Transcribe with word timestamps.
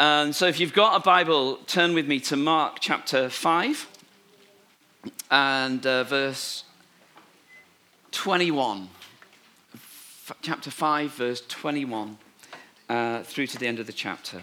And 0.00 0.34
so, 0.34 0.46
if 0.46 0.58
you've 0.58 0.72
got 0.72 0.96
a 0.96 1.00
Bible, 1.00 1.56
turn 1.66 1.92
with 1.92 2.08
me 2.08 2.20
to 2.20 2.34
Mark 2.34 2.78
chapter 2.80 3.28
5 3.28 3.86
and 5.30 5.86
uh, 5.86 6.04
verse 6.04 6.64
21. 8.10 8.88
F- 9.74 10.38
chapter 10.40 10.70
5, 10.70 11.10
verse 11.12 11.42
21, 11.46 12.16
uh, 12.88 13.22
through 13.24 13.46
to 13.48 13.58
the 13.58 13.66
end 13.66 13.78
of 13.78 13.86
the 13.86 13.92
chapter. 13.92 14.40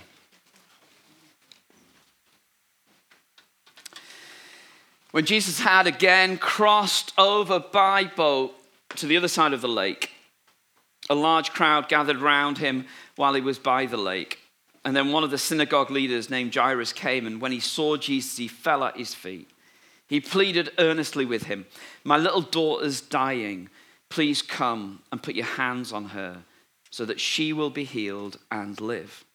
When 5.09 5.25
Jesus 5.25 5.61
had 5.61 5.87
again 5.87 6.37
crossed 6.37 7.13
over 7.17 7.59
by 7.59 8.03
boat 8.03 8.53
to 8.89 9.07
the 9.07 9.17
other 9.17 9.27
side 9.27 9.53
of 9.53 9.61
the 9.61 9.67
lake, 9.67 10.11
a 11.09 11.15
large 11.15 11.49
crowd 11.49 11.89
gathered 11.89 12.17
round 12.17 12.59
him 12.59 12.85
while 13.15 13.33
he 13.33 13.41
was 13.41 13.57
by 13.57 13.87
the 13.87 13.97
lake. 13.97 14.41
And 14.87 14.95
then 14.95 15.11
one 15.11 15.25
of 15.25 15.31
the 15.31 15.37
synagogue 15.37 15.91
leaders 15.91 16.29
named 16.29 16.55
Jairus 16.55 16.93
came, 16.93 17.27
and 17.27 17.41
when 17.41 17.51
he 17.51 17.59
saw 17.59 17.97
Jesus, 17.97 18.37
he 18.37 18.47
fell 18.47 18.85
at 18.85 18.95
his 18.95 19.13
feet. 19.13 19.49
He 20.07 20.21
pleaded 20.21 20.69
earnestly 20.77 21.25
with 21.25 21.43
him, 21.43 21.65
My 22.05 22.15
little 22.15 22.39
daughter's 22.39 23.01
dying. 23.01 23.67
Please 24.07 24.41
come 24.41 25.01
and 25.11 25.21
put 25.21 25.35
your 25.35 25.45
hands 25.45 25.91
on 25.91 26.05
her 26.05 26.37
so 26.89 27.03
that 27.03 27.19
she 27.19 27.51
will 27.51 27.69
be 27.69 27.83
healed 27.83 28.39
and 28.49 28.79
live. 28.79 29.25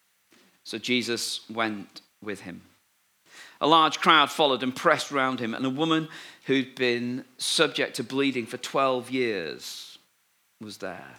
So 0.64 0.78
Jesus 0.78 1.42
went 1.50 2.00
with 2.22 2.40
him. 2.40 2.62
A 3.60 3.66
large 3.66 4.00
crowd 4.00 4.30
followed 4.30 4.62
and 4.62 4.74
pressed 4.74 5.10
round 5.10 5.38
him, 5.38 5.52
and 5.52 5.66
a 5.66 5.70
woman 5.70 6.08
who'd 6.46 6.74
been 6.76 7.26
subject 7.36 7.96
to 7.96 8.04
bleeding 8.04 8.46
for 8.46 8.56
12 8.56 9.10
years 9.10 9.98
was 10.62 10.78
there. 10.78 11.18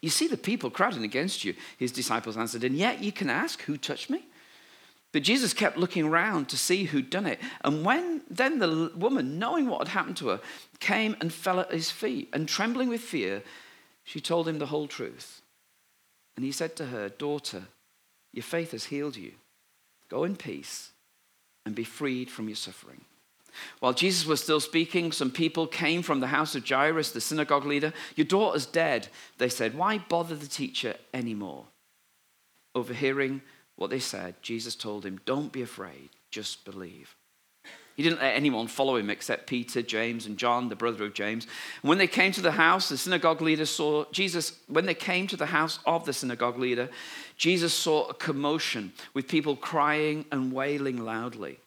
You 0.00 0.10
see 0.10 0.28
the 0.28 0.36
people 0.36 0.70
crowding 0.70 1.04
against 1.04 1.44
you, 1.44 1.54
his 1.76 1.92
disciples 1.92 2.36
answered, 2.36 2.64
and 2.64 2.76
yet 2.76 3.02
you 3.02 3.12
can 3.12 3.30
ask, 3.30 3.62
Who 3.62 3.76
touched 3.76 4.10
me? 4.10 4.24
But 5.12 5.22
Jesus 5.22 5.54
kept 5.54 5.78
looking 5.78 6.04
around 6.04 6.48
to 6.50 6.58
see 6.58 6.84
who'd 6.84 7.10
done 7.10 7.26
it. 7.26 7.40
And 7.64 7.84
when 7.84 8.22
then 8.28 8.58
the 8.58 8.92
woman, 8.94 9.38
knowing 9.38 9.66
what 9.66 9.78
had 9.78 9.88
happened 9.88 10.18
to 10.18 10.28
her, 10.28 10.40
came 10.80 11.16
and 11.20 11.32
fell 11.32 11.60
at 11.60 11.72
his 11.72 11.90
feet, 11.90 12.28
and 12.32 12.48
trembling 12.48 12.88
with 12.88 13.00
fear, 13.00 13.42
she 14.04 14.20
told 14.20 14.46
him 14.46 14.58
the 14.58 14.66
whole 14.66 14.86
truth. 14.86 15.42
And 16.36 16.44
he 16.44 16.52
said 16.52 16.76
to 16.76 16.86
her, 16.86 17.08
Daughter, 17.08 17.64
your 18.32 18.42
faith 18.42 18.72
has 18.72 18.84
healed 18.84 19.16
you. 19.16 19.32
Go 20.08 20.24
in 20.24 20.36
peace 20.36 20.90
and 21.64 21.74
be 21.74 21.84
freed 21.84 22.30
from 22.30 22.48
your 22.48 22.56
suffering. 22.56 23.00
While 23.80 23.92
Jesus 23.92 24.26
was 24.26 24.42
still 24.42 24.60
speaking, 24.60 25.12
some 25.12 25.30
people 25.30 25.66
came 25.66 26.02
from 26.02 26.20
the 26.20 26.28
house 26.28 26.54
of 26.54 26.68
Jairus, 26.68 27.10
the 27.10 27.20
synagogue 27.20 27.64
leader. 27.64 27.92
Your 28.16 28.26
daughter's 28.26 28.66
dead, 28.66 29.08
they 29.38 29.48
said. 29.48 29.76
Why 29.76 29.98
bother 29.98 30.36
the 30.36 30.46
teacher 30.46 30.94
anymore? 31.12 31.66
Overhearing 32.74 33.42
what 33.76 33.90
they 33.90 34.00
said, 34.00 34.34
Jesus 34.42 34.74
told 34.74 35.04
him, 35.04 35.20
Don't 35.24 35.52
be 35.52 35.62
afraid, 35.62 36.10
just 36.30 36.64
believe. 36.64 37.16
He 37.98 38.04
didn't 38.04 38.20
let 38.20 38.36
anyone 38.36 38.68
follow 38.68 38.94
him 38.94 39.10
except 39.10 39.48
Peter, 39.48 39.82
James, 39.82 40.26
and 40.26 40.38
John, 40.38 40.68
the 40.68 40.76
brother 40.76 41.04
of 41.04 41.14
James. 41.14 41.48
And 41.82 41.88
when 41.88 41.98
they 41.98 42.06
came 42.06 42.30
to 42.30 42.40
the 42.40 42.52
house, 42.52 42.88
the 42.88 42.96
synagogue 42.96 43.42
leader 43.42 43.66
saw 43.66 44.04
Jesus. 44.12 44.52
When 44.68 44.86
they 44.86 44.94
came 44.94 45.26
to 45.26 45.36
the 45.36 45.46
house 45.46 45.80
of 45.84 46.04
the 46.04 46.12
synagogue 46.12 46.58
leader, 46.60 46.90
Jesus 47.36 47.74
saw 47.74 48.06
a 48.06 48.14
commotion 48.14 48.92
with 49.14 49.26
people 49.26 49.56
crying 49.56 50.26
and 50.30 50.52
wailing 50.52 51.04
loudly. 51.04 51.58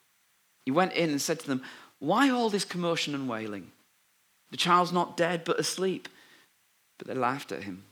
He 0.66 0.72
went 0.72 0.94
in 0.94 1.10
and 1.10 1.22
said 1.22 1.40
to 1.40 1.48
them, 1.48 1.64
Why 2.00 2.30
all 2.30 2.50
this 2.50 2.66
commotion 2.66 3.16
and 3.16 3.28
wailing? 3.28 3.72
The 4.52 4.58
child's 4.58 4.92
not 4.92 5.18
dead, 5.18 5.44
but 5.44 5.60
asleep. 5.60 6.08
But 6.98 7.08
they 7.08 7.14
laughed 7.14 7.52
at 7.52 7.64
him. 7.64 7.84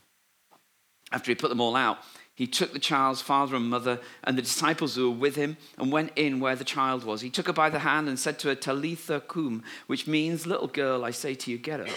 After 1.12 1.32
he 1.32 1.36
put 1.36 1.50
them 1.50 1.62
all 1.62 1.76
out, 1.76 2.00
he 2.36 2.48
took 2.48 2.72
the 2.72 2.80
child's 2.80 3.22
father 3.22 3.56
and 3.56 3.70
mother 3.70 4.00
and 4.24 4.38
the 4.38 4.42
disciples 4.42 4.96
who 4.96 5.12
were 5.12 5.18
with 5.18 5.36
him 5.36 5.58
and 5.78 5.92
went 5.92 6.12
in 6.16 6.40
where 6.40 6.56
the 6.56 6.64
child 6.64 7.04
was. 7.04 7.22
He 7.22 7.30
took 7.30 7.48
her 7.48 7.54
by 7.54 7.70
the 7.70 7.80
hand 7.80 8.08
and 8.08 8.20
said 8.20 8.40
to 8.40 8.50
her, 8.50 8.56
Talitha 8.56 9.20
cum, 9.22 9.64
which 9.88 10.08
means, 10.08 10.48
Little 10.48 10.68
girl, 10.68 11.04
I 11.04 11.12
say 11.12 11.34
to 11.36 11.52
you, 11.52 11.58
get 11.58 11.82
up. 11.82 11.90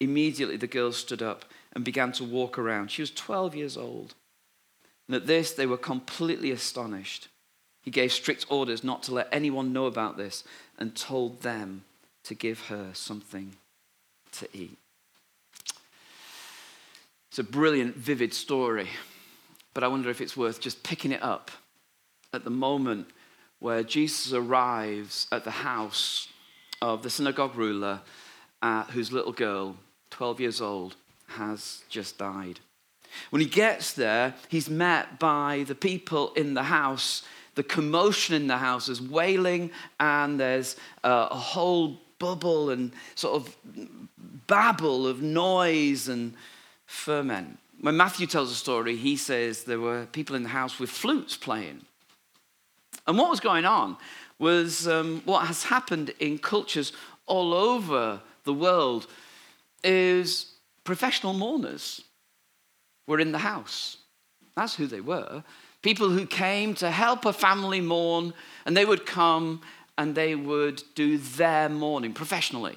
Immediately 0.00 0.56
the 0.58 0.66
girl 0.66 0.92
stood 0.92 1.22
up 1.22 1.44
and 1.72 1.84
began 1.84 2.12
to 2.12 2.24
walk 2.24 2.58
around. 2.58 2.90
She 2.90 3.02
was 3.02 3.10
12 3.10 3.54
years 3.54 3.76
old. 3.76 4.14
And 5.06 5.16
at 5.16 5.26
this, 5.26 5.52
they 5.52 5.66
were 5.66 5.78
completely 5.78 6.50
astonished. 6.50 7.28
He 7.88 7.90
gave 7.90 8.12
strict 8.12 8.44
orders 8.50 8.84
not 8.84 9.02
to 9.04 9.14
let 9.14 9.28
anyone 9.32 9.72
know 9.72 9.86
about 9.86 10.18
this 10.18 10.44
and 10.78 10.94
told 10.94 11.40
them 11.40 11.84
to 12.24 12.34
give 12.34 12.66
her 12.66 12.90
something 12.92 13.56
to 14.32 14.46
eat. 14.52 14.76
It's 17.30 17.38
a 17.38 17.42
brilliant, 17.42 17.96
vivid 17.96 18.34
story, 18.34 18.90
but 19.72 19.82
I 19.82 19.88
wonder 19.88 20.10
if 20.10 20.20
it's 20.20 20.36
worth 20.36 20.60
just 20.60 20.82
picking 20.82 21.12
it 21.12 21.22
up 21.22 21.50
at 22.34 22.44
the 22.44 22.50
moment 22.50 23.06
where 23.58 23.82
Jesus 23.82 24.34
arrives 24.34 25.26
at 25.32 25.44
the 25.44 25.50
house 25.50 26.28
of 26.82 27.02
the 27.02 27.08
synagogue 27.08 27.56
ruler 27.56 28.02
uh, 28.60 28.84
whose 28.84 29.12
little 29.12 29.32
girl, 29.32 29.76
12 30.10 30.40
years 30.40 30.60
old, 30.60 30.94
has 31.28 31.84
just 31.88 32.18
died. 32.18 32.60
When 33.30 33.40
he 33.40 33.48
gets 33.48 33.94
there, 33.94 34.34
he's 34.50 34.68
met 34.68 35.18
by 35.18 35.64
the 35.66 35.74
people 35.74 36.34
in 36.34 36.52
the 36.52 36.64
house 36.64 37.22
the 37.58 37.64
commotion 37.64 38.36
in 38.36 38.46
the 38.46 38.56
house 38.56 38.88
is 38.88 39.02
wailing, 39.02 39.72
and 39.98 40.38
there's 40.38 40.76
uh, 41.02 41.26
a 41.28 41.34
whole 41.34 41.98
bubble 42.20 42.70
and 42.70 42.92
sort 43.16 43.34
of 43.34 43.56
babble 44.46 45.08
of 45.08 45.22
noise 45.22 46.06
and 46.06 46.34
ferment. 46.86 47.58
When 47.80 47.96
Matthew 47.96 48.28
tells 48.28 48.52
a 48.52 48.54
story, 48.54 48.94
he 48.94 49.16
says 49.16 49.64
there 49.64 49.80
were 49.80 50.06
people 50.06 50.36
in 50.36 50.44
the 50.44 50.50
house 50.50 50.78
with 50.78 50.88
flutes 50.88 51.36
playing. 51.36 51.80
And 53.08 53.18
what 53.18 53.28
was 53.28 53.40
going 53.40 53.64
on 53.64 53.96
was 54.38 54.86
um, 54.86 55.22
what 55.24 55.48
has 55.48 55.64
happened 55.64 56.12
in 56.20 56.38
cultures 56.38 56.92
all 57.26 57.52
over 57.52 58.20
the 58.44 58.54
world 58.54 59.08
is 59.82 60.52
professional 60.84 61.34
mourners 61.34 62.04
were 63.08 63.18
in 63.18 63.32
the 63.32 63.38
house. 63.38 63.96
That's 64.54 64.76
who 64.76 64.86
they 64.86 65.00
were 65.00 65.42
people 65.82 66.10
who 66.10 66.26
came 66.26 66.74
to 66.74 66.90
help 66.90 67.24
a 67.24 67.32
family 67.32 67.80
mourn, 67.80 68.34
and 68.66 68.76
they 68.76 68.84
would 68.84 69.06
come 69.06 69.62
and 69.96 70.14
they 70.14 70.34
would 70.34 70.82
do 70.94 71.18
their 71.18 71.68
mourning 71.68 72.12
professionally. 72.12 72.76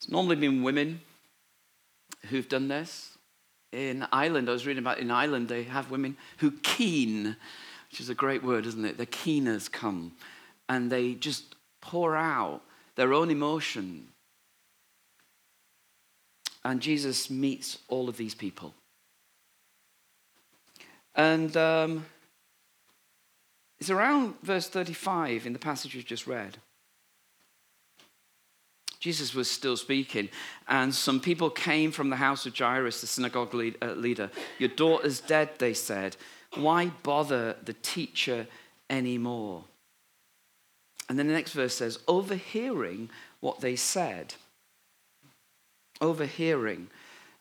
It's 0.00 0.08
normally 0.08 0.36
been 0.36 0.62
women 0.62 1.00
who've 2.26 2.48
done 2.48 2.68
this. 2.68 3.18
In 3.72 4.06
Ireland, 4.12 4.48
I 4.48 4.52
was 4.52 4.66
reading 4.66 4.82
about 4.82 4.98
in 4.98 5.10
Ireland, 5.10 5.48
they 5.48 5.64
have 5.64 5.90
women 5.90 6.16
who 6.38 6.52
keen, 6.62 7.36
which 7.90 8.00
is 8.00 8.08
a 8.08 8.14
great 8.14 8.42
word, 8.42 8.64
isn't 8.66 8.84
it? 8.84 8.96
The 8.96 9.06
keeners 9.06 9.68
come 9.68 10.12
and 10.68 10.90
they 10.90 11.14
just 11.14 11.56
pour 11.80 12.16
out 12.16 12.62
their 12.94 13.12
own 13.12 13.30
emotion. 13.30 14.08
And 16.64 16.80
Jesus 16.80 17.28
meets 17.30 17.78
all 17.88 18.08
of 18.08 18.16
these 18.16 18.34
people. 18.34 18.74
And 21.16 21.56
um, 21.56 22.06
it's 23.80 23.90
around 23.90 24.34
verse 24.42 24.68
35 24.68 25.46
in 25.46 25.52
the 25.52 25.58
passage 25.58 25.94
we've 25.94 26.04
just 26.04 26.26
read. 26.26 26.58
Jesus 29.00 29.34
was 29.34 29.50
still 29.50 29.76
speaking, 29.76 30.28
and 30.68 30.94
some 30.94 31.20
people 31.20 31.48
came 31.50 31.92
from 31.92 32.10
the 32.10 32.16
house 32.16 32.44
of 32.46 32.56
Jairus, 32.56 33.00
the 33.00 33.06
synagogue 33.06 33.54
uh, 33.54 33.92
leader. 33.92 34.30
Your 34.58 34.70
daughter's 34.70 35.20
dead, 35.20 35.50
they 35.58 35.74
said. 35.74 36.16
Why 36.54 36.86
bother 37.02 37.56
the 37.64 37.74
teacher 37.74 38.46
anymore? 38.90 39.64
And 41.08 41.18
then 41.18 41.28
the 41.28 41.34
next 41.34 41.52
verse 41.52 41.74
says, 41.74 41.98
overhearing 42.08 43.10
what 43.40 43.60
they 43.60 43.76
said. 43.76 44.34
Overhearing. 46.00 46.88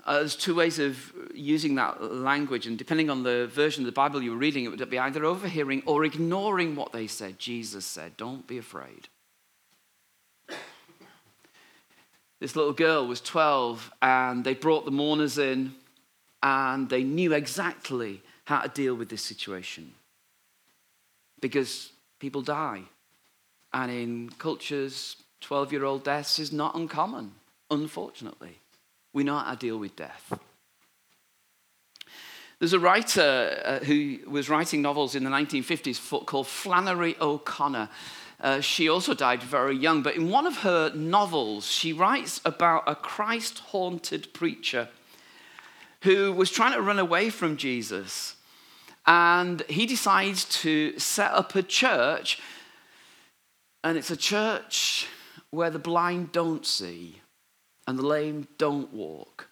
Uh, 0.05 0.19
there's 0.19 0.35
two 0.35 0.53
ways 0.53 0.77
of 0.77 1.11
using 1.33 1.75
that 1.75 2.01
language, 2.01 2.67
and 2.67 2.77
depending 2.77 3.09
on 3.09 3.23
the 3.23 3.47
version 3.47 3.83
of 3.83 3.87
the 3.87 3.91
Bible 3.91 4.21
you 4.21 4.31
were 4.31 4.37
reading, 4.37 4.63
it 4.63 4.67
would 4.69 4.89
be 4.89 4.99
either 4.99 5.25
overhearing 5.25 5.81
or 5.87 6.05
ignoring 6.05 6.75
what 6.75 6.91
they 6.91 7.07
said. 7.07 7.39
Jesus 7.39 7.85
said, 7.85 8.15
Don't 8.15 8.45
be 8.45 8.59
afraid. 8.59 9.07
This 12.39 12.55
little 12.55 12.73
girl 12.73 13.07
was 13.07 13.21
12, 13.21 13.91
and 14.01 14.43
they 14.43 14.53
brought 14.53 14.85
the 14.85 14.91
mourners 14.91 15.37
in, 15.37 15.73
and 16.43 16.89
they 16.89 17.03
knew 17.03 17.33
exactly 17.33 18.21
how 18.43 18.61
to 18.61 18.69
deal 18.69 18.93
with 18.93 19.09
this 19.09 19.23
situation. 19.23 19.93
Because 21.39 21.91
people 22.19 22.41
die. 22.41 22.83
And 23.73 23.91
in 23.91 24.29
cultures, 24.37 25.15
12 25.41 25.71
year 25.71 25.85
old 25.85 26.03
deaths 26.03 26.37
is 26.37 26.51
not 26.51 26.75
uncommon, 26.75 27.31
unfortunately. 27.71 28.59
We 29.15 29.23
know 29.23 29.37
how 29.37 29.51
to 29.51 29.57
deal 29.57 29.77
with 29.77 29.95
death. 29.95 30.37
There's 32.59 32.73
a 32.73 32.79
writer 32.79 33.61
uh, 33.63 33.79
who 33.85 34.19
was 34.27 34.49
writing 34.49 34.81
novels 34.81 35.15
in 35.15 35.23
the 35.23 35.29
1950s 35.29 36.25
called 36.25 36.47
Flannery 36.47 37.15
O'Connor. 37.21 37.87
Uh, 38.41 38.59
she 38.59 38.89
also 38.89 39.13
died 39.13 39.41
very 39.41 39.77
young, 39.77 40.03
but 40.03 40.17
in 40.17 40.29
one 40.29 40.45
of 40.45 40.57
her 40.57 40.93
novels, 40.93 41.65
she 41.65 41.93
writes 41.93 42.41
about 42.43 42.83
a 42.87 42.93
Christ 42.95 43.59
haunted 43.59 44.33
preacher 44.33 44.89
who 46.01 46.33
was 46.33 46.51
trying 46.51 46.73
to 46.73 46.81
run 46.81 46.99
away 46.99 47.29
from 47.29 47.55
Jesus. 47.55 48.35
And 49.07 49.61
he 49.69 49.85
decides 49.85 50.43
to 50.61 50.99
set 50.99 51.31
up 51.31 51.55
a 51.55 51.63
church, 51.63 52.41
and 53.81 53.97
it's 53.97 54.11
a 54.11 54.17
church 54.17 55.07
where 55.51 55.69
the 55.69 55.79
blind 55.79 56.33
don't 56.33 56.65
see 56.65 57.21
and 57.87 57.99
the 57.99 58.05
lame 58.05 58.47
don't 58.57 58.93
walk, 58.93 59.47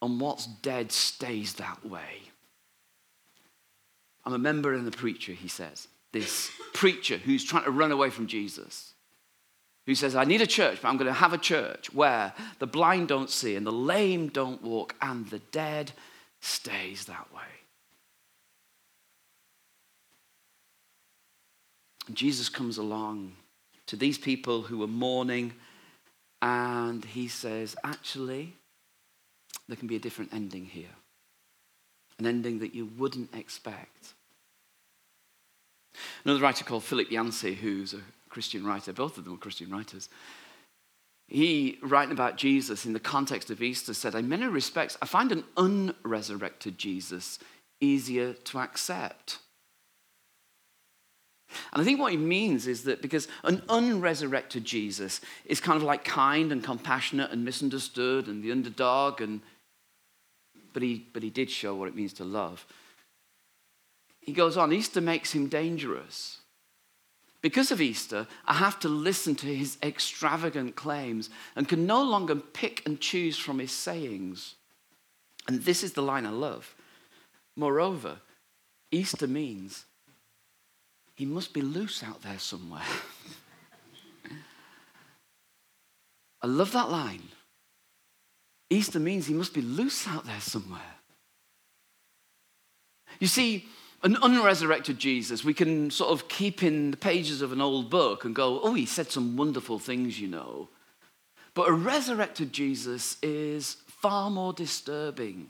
and 0.00 0.20
what's 0.20 0.46
dead 0.46 0.92
stays 0.92 1.54
that 1.54 1.84
way. 1.84 2.22
I'm 4.24 4.32
a 4.32 4.38
member 4.38 4.72
and 4.72 4.86
the 4.86 4.96
preacher, 4.96 5.32
he 5.32 5.48
says. 5.48 5.88
This 6.12 6.50
preacher 6.72 7.16
who's 7.16 7.44
trying 7.44 7.64
to 7.64 7.70
run 7.70 7.92
away 7.92 8.10
from 8.10 8.26
Jesus, 8.26 8.94
who 9.86 9.94
says, 9.94 10.16
I 10.16 10.24
need 10.24 10.40
a 10.40 10.46
church, 10.46 10.78
but 10.80 10.88
I'm 10.88 10.96
going 10.96 11.08
to 11.08 11.12
have 11.12 11.32
a 11.32 11.38
church 11.38 11.92
where 11.92 12.32
the 12.58 12.66
blind 12.66 13.08
don't 13.08 13.28
see 13.28 13.56
and 13.56 13.66
the 13.66 13.72
lame 13.72 14.28
don't 14.28 14.62
walk 14.62 14.94
and 15.02 15.28
the 15.28 15.40
dead 15.40 15.92
stays 16.40 17.04
that 17.06 17.32
way. 17.34 17.42
Jesus 22.12 22.48
comes 22.48 22.78
along 22.78 23.32
to 23.86 23.96
these 23.96 24.18
people 24.18 24.62
who 24.62 24.82
are 24.82 24.88
mourning 24.88 25.52
and 26.44 27.02
he 27.06 27.26
says, 27.26 27.74
Actually, 27.82 28.54
there 29.66 29.78
can 29.78 29.88
be 29.88 29.96
a 29.96 30.00
different 30.00 30.34
ending 30.34 30.66
here 30.66 30.94
an 32.20 32.26
ending 32.26 32.60
that 32.60 32.76
you 32.76 32.86
wouldn't 32.96 33.34
expect. 33.34 34.14
Another 36.24 36.40
writer 36.40 36.64
called 36.64 36.84
Philip 36.84 37.10
Yancey, 37.10 37.54
who's 37.54 37.92
a 37.92 38.02
Christian 38.28 38.64
writer, 38.64 38.92
both 38.92 39.18
of 39.18 39.24
them 39.24 39.34
are 39.34 39.38
Christian 39.38 39.68
writers, 39.68 40.08
he, 41.26 41.78
writing 41.82 42.12
about 42.12 42.36
Jesus 42.36 42.86
in 42.86 42.92
the 42.92 43.00
context 43.00 43.50
of 43.50 43.60
Easter, 43.60 43.94
said, 43.94 44.14
In 44.14 44.28
many 44.28 44.46
respects, 44.46 44.96
I 45.02 45.06
find 45.06 45.32
an 45.32 45.42
unresurrected 45.56 46.78
Jesus 46.78 47.40
easier 47.80 48.34
to 48.34 48.60
accept. 48.60 49.38
And 51.72 51.82
I 51.82 51.84
think 51.84 52.00
what 52.00 52.12
he 52.12 52.18
means 52.18 52.66
is 52.66 52.84
that 52.84 53.02
because 53.02 53.28
an 53.42 53.62
unresurrected 53.68 54.64
Jesus 54.64 55.20
is 55.44 55.60
kind 55.60 55.76
of 55.76 55.82
like 55.82 56.04
kind 56.04 56.52
and 56.52 56.62
compassionate 56.62 57.30
and 57.30 57.44
misunderstood 57.44 58.26
and 58.26 58.42
the 58.42 58.52
underdog 58.52 59.20
and 59.20 59.40
but 60.74 60.82
he, 60.82 61.06
but 61.12 61.22
he 61.22 61.30
did 61.30 61.48
show 61.50 61.74
what 61.74 61.88
it 61.88 61.94
means 61.94 62.12
to 62.14 62.24
love. 62.24 62.66
He 64.20 64.32
goes 64.32 64.56
on, 64.56 64.72
Easter 64.72 65.00
makes 65.00 65.32
him 65.32 65.48
dangerous. 65.48 66.40
Because 67.40 67.70
of 67.70 67.80
Easter, 67.80 68.26
I 68.46 68.54
have 68.54 68.80
to 68.80 68.88
listen 68.88 69.34
to 69.36 69.54
his 69.54 69.78
extravagant 69.82 70.76
claims 70.76 71.30
and 71.54 71.68
can 71.68 71.86
no 71.86 72.02
longer 72.02 72.34
pick 72.34 72.82
and 72.86 73.00
choose 73.00 73.38
from 73.38 73.58
his 73.58 73.70
sayings. 73.70 74.56
And 75.46 75.62
this 75.62 75.84
is 75.84 75.92
the 75.92 76.02
line 76.02 76.26
I 76.26 76.30
love. 76.30 76.74
Moreover, 77.54 78.16
Easter 78.90 79.26
means 79.26 79.84
he 81.14 81.24
must 81.24 81.52
be 81.52 81.62
loose 81.62 82.02
out 82.02 82.22
there 82.22 82.38
somewhere. 82.38 82.82
I 86.42 86.46
love 86.46 86.72
that 86.72 86.90
line. 86.90 87.22
Easter 88.68 88.98
means 88.98 89.26
he 89.26 89.34
must 89.34 89.54
be 89.54 89.62
loose 89.62 90.06
out 90.08 90.26
there 90.26 90.40
somewhere. 90.40 90.80
You 93.20 93.28
see, 93.28 93.66
an 94.02 94.16
unresurrected 94.16 94.98
Jesus, 94.98 95.44
we 95.44 95.54
can 95.54 95.90
sort 95.90 96.10
of 96.10 96.28
keep 96.28 96.62
in 96.62 96.90
the 96.90 96.96
pages 96.96 97.40
of 97.40 97.52
an 97.52 97.60
old 97.60 97.88
book 97.88 98.24
and 98.24 98.34
go, 98.34 98.60
oh, 98.62 98.74
he 98.74 98.84
said 98.84 99.10
some 99.10 99.36
wonderful 99.36 99.78
things, 99.78 100.20
you 100.20 100.28
know. 100.28 100.68
But 101.54 101.68
a 101.68 101.72
resurrected 101.72 102.52
Jesus 102.52 103.16
is 103.22 103.76
far 103.86 104.28
more 104.28 104.52
disturbing 104.52 105.48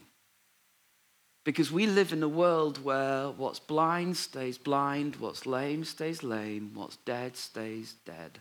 because 1.45 1.71
we 1.71 1.87
live 1.87 2.13
in 2.13 2.23
a 2.23 2.29
world 2.29 2.83
where 2.83 3.29
what's 3.29 3.61
blind 3.61 4.17
stays 4.17 4.59
blind, 4.59 5.17
what's 5.17 5.47
lame 5.47 5.85
stays 5.85 6.23
lame, 6.23 6.71
what's 6.75 6.97
dead 6.97 7.37
stays 7.37 7.95
dead. 8.07 8.41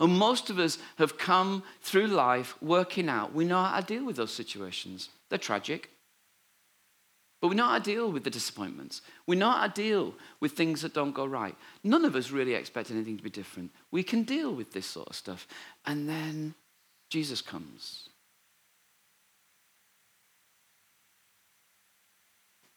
And 0.00 0.16
most 0.16 0.50
of 0.50 0.58
us 0.58 0.78
have 0.96 1.18
come 1.18 1.62
through 1.82 2.06
life 2.06 2.60
working 2.62 3.08
out. 3.08 3.34
We 3.34 3.44
know 3.44 3.62
how 3.62 3.80
to 3.80 3.86
deal 3.86 4.04
with 4.04 4.16
those 4.16 4.32
situations. 4.32 5.10
They're 5.28 5.38
tragic. 5.38 5.90
But 7.40 7.48
we 7.48 7.56
know 7.56 7.66
how 7.66 7.78
to 7.78 7.84
deal 7.84 8.10
with 8.10 8.24
the 8.24 8.30
disappointments. 8.30 9.02
We 9.26 9.36
know 9.36 9.50
how 9.50 9.66
to 9.66 9.72
deal 9.72 10.14
with 10.40 10.52
things 10.52 10.80
that 10.80 10.94
don't 10.94 11.12
go 11.12 11.26
right. 11.26 11.54
None 11.82 12.04
of 12.04 12.16
us 12.16 12.30
really 12.30 12.54
expect 12.54 12.90
anything 12.90 13.18
to 13.18 13.22
be 13.22 13.30
different. 13.30 13.70
We 13.90 14.02
can 14.02 14.22
deal 14.22 14.54
with 14.54 14.72
this 14.72 14.86
sort 14.86 15.08
of 15.08 15.16
stuff. 15.16 15.46
And 15.84 16.08
then 16.08 16.54
Jesus 17.10 17.42
comes. 17.42 18.08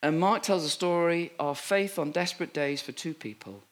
And 0.02 0.20
Mark 0.20 0.42
tells 0.42 0.64
a 0.64 0.70
story 0.70 1.32
of 1.38 1.58
faith 1.58 1.98
on 1.98 2.12
desperate 2.12 2.52
days 2.52 2.80
for 2.80 2.92
two 2.92 3.14
people 3.14 3.62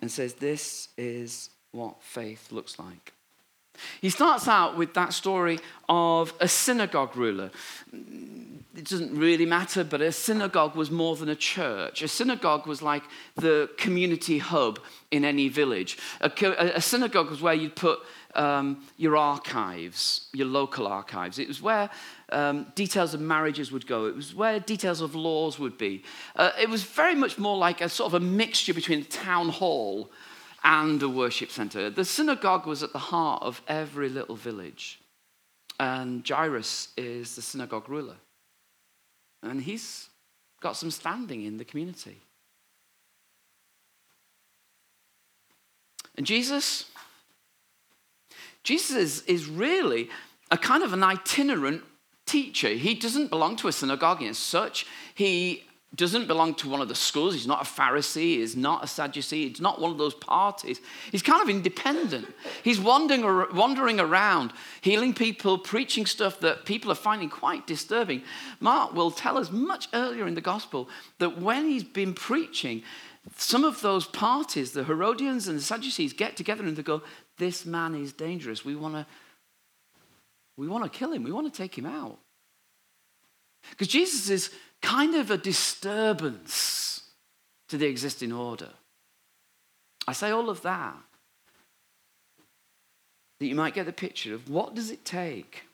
and 0.00 0.10
says, 0.10 0.34
This 0.34 0.88
is 0.96 1.50
what 1.72 2.02
faith 2.02 2.50
looks 2.50 2.78
like. 2.78 3.12
He 4.00 4.10
starts 4.10 4.46
out 4.46 4.76
with 4.76 4.94
that 4.94 5.12
story 5.12 5.58
of 5.88 6.32
a 6.40 6.46
synagogue 6.46 7.16
ruler. 7.16 7.50
It 7.92 8.88
doesn't 8.88 9.16
really 9.16 9.46
matter, 9.46 9.82
but 9.82 10.00
a 10.00 10.12
synagogue 10.12 10.76
was 10.76 10.90
more 10.90 11.16
than 11.16 11.28
a 11.28 11.34
church. 11.34 12.02
A 12.02 12.08
synagogue 12.08 12.66
was 12.66 12.82
like 12.82 13.02
the 13.34 13.70
community 13.76 14.38
hub 14.38 14.78
in 15.10 15.24
any 15.24 15.48
village. 15.48 15.98
A, 16.20 16.80
synagogue 16.80 17.30
was 17.30 17.42
where 17.42 17.54
you'd 17.54 17.76
put 17.76 18.00
um, 18.34 18.86
your 18.96 19.16
archives, 19.16 20.28
your 20.32 20.46
local 20.46 20.86
archives. 20.86 21.38
It 21.38 21.48
was 21.48 21.62
where 21.62 21.90
um, 22.30 22.66
details 22.74 23.14
of 23.14 23.20
marriages 23.20 23.70
would 23.72 23.86
go. 23.86 24.06
It 24.06 24.16
was 24.16 24.34
where 24.34 24.60
details 24.60 25.00
of 25.00 25.14
laws 25.14 25.58
would 25.58 25.78
be. 25.78 26.02
Uh, 26.36 26.50
it 26.60 26.68
was 26.68 26.82
very 26.82 27.14
much 27.14 27.38
more 27.38 27.56
like 27.56 27.80
a 27.80 27.88
sort 27.88 28.12
of 28.12 28.14
a 28.14 28.24
mixture 28.24 28.74
between 28.74 29.00
a 29.00 29.04
town 29.04 29.48
hall 29.48 30.10
and 30.62 31.02
a 31.02 31.08
worship 31.08 31.50
center. 31.50 31.90
The 31.90 32.04
synagogue 32.04 32.66
was 32.66 32.82
at 32.82 32.92
the 32.92 32.98
heart 32.98 33.42
of 33.42 33.60
every 33.68 34.08
little 34.08 34.36
village. 34.36 35.00
And 35.78 36.26
Jairus 36.26 36.88
is 36.96 37.36
the 37.36 37.42
synagogue 37.42 37.88
ruler. 37.88 38.16
And 39.42 39.60
he's 39.60 40.08
got 40.60 40.76
some 40.76 40.90
standing 40.90 41.44
in 41.44 41.58
the 41.58 41.64
community. 41.64 42.20
And 46.16 46.26
Jesus, 46.26 46.86
Jesus 48.64 49.22
is, 49.22 49.46
really 49.46 50.08
a 50.50 50.58
kind 50.58 50.82
of 50.82 50.92
an 50.92 51.02
itinerant 51.02 51.82
teacher. 52.26 52.68
He 52.68 52.94
doesn't 52.94 53.28
belong 53.28 53.56
to 53.56 53.68
a 53.68 53.72
synagogue 53.72 54.22
as 54.22 54.38
such. 54.38 54.86
He 55.14 55.64
doesn't 55.94 56.26
belong 56.26 56.54
to 56.56 56.68
one 56.68 56.80
of 56.80 56.88
the 56.88 56.94
schools. 56.94 57.34
He's 57.34 57.46
not 57.46 57.62
a 57.62 57.64
Pharisee. 57.64 58.38
He's 58.38 58.56
not 58.56 58.82
a 58.82 58.86
Sadducee. 58.86 59.48
He's 59.48 59.60
not 59.60 59.80
one 59.80 59.92
of 59.92 59.98
those 59.98 60.14
parties. 60.14 60.80
He's 61.12 61.22
kind 61.22 61.42
of 61.42 61.48
independent. 61.48 62.26
He's 62.62 62.80
wandering, 62.80 63.22
wandering 63.54 64.00
around, 64.00 64.52
healing 64.80 65.14
people, 65.14 65.58
preaching 65.58 66.06
stuff 66.06 66.40
that 66.40 66.64
people 66.64 66.90
are 66.90 66.96
finding 66.96 67.28
quite 67.28 67.66
disturbing. 67.66 68.22
Mark 68.60 68.94
will 68.94 69.10
tell 69.10 69.38
us 69.38 69.50
much 69.50 69.88
earlier 69.92 70.26
in 70.26 70.34
the 70.34 70.40
gospel 70.40 70.88
that 71.18 71.38
when 71.40 71.68
he's 71.68 71.84
been 71.84 72.14
preaching, 72.14 72.82
some 73.36 73.64
of 73.64 73.80
those 73.80 74.06
parties, 74.06 74.72
the 74.72 74.84
Herodians 74.84 75.48
and 75.48 75.58
the 75.58 75.62
Sadducees, 75.62 76.12
get 76.12 76.36
together 76.36 76.64
and 76.64 76.76
they 76.76 76.82
go, 76.82 77.02
This 77.38 77.66
man 77.66 77.94
is 77.94 78.12
dangerous. 78.12 78.64
We 78.64 78.76
want 78.76 78.94
to 78.94 79.06
we 80.56 80.68
want 80.68 80.84
to 80.84 80.98
kill 80.98 81.12
him. 81.12 81.24
We 81.24 81.32
want 81.32 81.52
to 81.52 81.56
take 81.56 81.76
him 81.76 81.86
out. 81.86 82.18
Because 83.70 83.88
Jesus 83.88 84.30
is 84.30 84.50
kind 84.82 85.14
of 85.16 85.30
a 85.30 85.38
disturbance 85.38 87.02
to 87.68 87.76
the 87.76 87.86
existing 87.86 88.32
order. 88.32 88.68
I 90.06 90.12
say 90.12 90.30
all 90.30 90.50
of 90.50 90.62
that 90.62 90.94
that 93.40 93.46
you 93.46 93.54
might 93.54 93.74
get 93.74 93.86
the 93.86 93.92
picture 93.92 94.34
of 94.34 94.48
what 94.48 94.74
does 94.74 94.90
it 94.90 95.04
take 95.04 95.64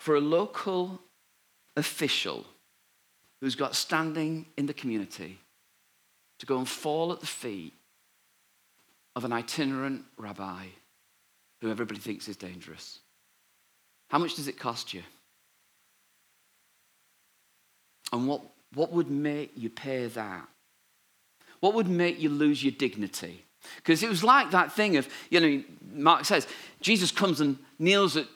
for 0.00 0.16
a 0.16 0.20
local 0.20 1.00
official 1.76 2.46
who's 3.40 3.54
got 3.54 3.76
standing 3.76 4.46
in 4.56 4.66
the 4.66 4.74
community 4.74 5.38
to 6.38 6.46
go 6.46 6.58
and 6.58 6.68
fall 6.68 7.12
at 7.12 7.20
the 7.20 7.26
feet 7.26 7.74
of 9.16 9.24
an 9.24 9.32
itinerant 9.32 10.04
rabbi 10.16 10.66
who 11.60 11.70
everybody 11.70 12.00
thinks 12.00 12.28
is 12.28 12.36
dangerous. 12.36 13.00
How 14.08 14.18
much 14.18 14.34
does 14.36 14.48
it 14.48 14.58
cost 14.58 14.94
you? 14.94 15.02
And 18.12 18.26
what, 18.26 18.42
what 18.74 18.92
would 18.92 19.10
make 19.10 19.52
you 19.56 19.70
pay 19.70 20.06
that? 20.06 20.48
What 21.60 21.74
would 21.74 21.88
make 21.88 22.18
you 22.18 22.28
lose 22.28 22.64
your 22.64 22.72
dignity? 22.72 23.44
Because 23.76 24.02
it 24.02 24.08
was 24.08 24.24
like 24.24 24.50
that 24.50 24.72
thing 24.72 24.96
of, 24.96 25.08
you 25.28 25.40
know, 25.40 25.62
Mark 25.92 26.24
says, 26.24 26.46
Jesus 26.80 27.12
comes 27.12 27.40
and 27.40 27.58
kneels 27.78 28.16
at, 28.16 28.26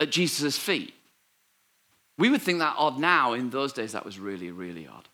at 0.00 0.10
Jesus' 0.10 0.56
feet. 0.56 0.94
We 2.16 2.30
would 2.30 2.42
think 2.42 2.60
that 2.60 2.74
odd 2.78 2.98
now. 2.98 3.34
In 3.34 3.50
those 3.50 3.72
days, 3.72 3.92
that 3.92 4.04
was 4.04 4.18
really, 4.18 4.50
really 4.50 4.86
odd. 4.86 5.08